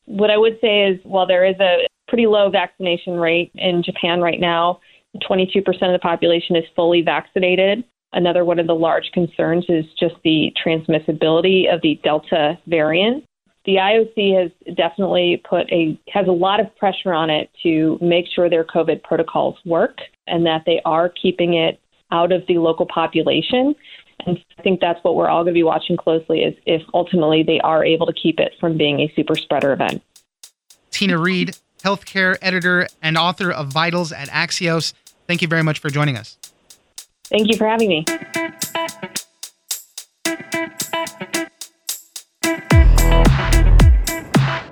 What 0.06 0.30
I 0.30 0.36
would 0.36 0.58
say 0.60 0.84
is, 0.84 1.00
while 1.04 1.26
there 1.26 1.46
is 1.46 1.56
a 1.62 1.88
pretty 2.10 2.28
low 2.28 2.50
vaccination 2.50 3.14
rate 3.14 3.50
in 3.56 3.82
Japan 3.82 4.20
right 4.20 4.42
now, 4.42 4.82
22% 5.30 5.66
of 5.68 5.94
the 5.94 6.00
population 6.02 6.58
is 6.58 6.66
fully 6.76 7.02
vaccinated. 7.02 7.86
Another 8.12 8.44
one 8.44 8.60
of 8.60 8.68
the 8.68 8.76
large 8.76 9.10
concerns 9.14 9.66
is 9.70 9.86
just 9.98 10.16
the 10.26 10.52
transmissibility 10.66 11.74
of 11.74 11.82
the 11.82 11.98
Delta 12.04 12.60
variant. 12.68 13.24
The 13.66 13.76
IOC 13.76 14.42
has 14.42 14.76
definitely 14.76 15.42
put 15.48 15.72
a 15.72 16.00
has 16.10 16.28
a 16.28 16.32
lot 16.32 16.60
of 16.60 16.76
pressure 16.78 17.14
on 17.14 17.30
it 17.30 17.50
to 17.64 17.98
make 18.02 18.26
sure 18.34 18.50
their 18.50 18.64
COVID 18.64 19.04
protocols 19.04 19.58
work 19.66 19.98
and 20.28 20.46
that 20.46 20.64
they 20.66 20.82
are 20.86 21.10
keeping 21.10 21.54
it 21.54 21.80
out 22.12 22.32
of 22.32 22.46
the 22.48 22.58
local 22.58 22.86
population. 22.86 23.76
And 24.26 24.40
I 24.58 24.62
think 24.62 24.80
that's 24.80 25.02
what 25.04 25.16
we're 25.16 25.30
all 25.30 25.44
going 25.44 25.54
to 25.54 25.58
be 25.58 25.64
watching 25.64 25.98
closely 25.98 26.42
is 26.42 26.56
if 26.66 26.82
ultimately 26.94 27.44
they 27.44 27.60
are 27.62 27.86
able 27.86 28.06
to 28.08 28.14
keep 28.14 28.40
it 28.40 28.54
from 28.60 28.78
being 28.78 29.00
a 29.02 29.12
super 29.16 29.36
spreader 29.36 29.72
event. 29.72 30.02
Tina 30.92 31.18
Reed, 31.18 31.58
healthcare 31.84 32.38
editor 32.42 32.88
and 33.02 33.18
author 33.18 33.52
of 33.52 33.68
Vitals 33.68 34.12
at 34.12 34.30
Axios. 34.30 34.94
Thank 35.28 35.42
you 35.42 35.48
very 35.48 35.64
much 35.64 35.80
for 35.80 35.90
joining 35.90 36.18
us. 36.18 36.38
Thank 37.26 37.50
you 37.50 37.58
for 37.58 37.68
having 37.68 37.90
me. 37.90 38.06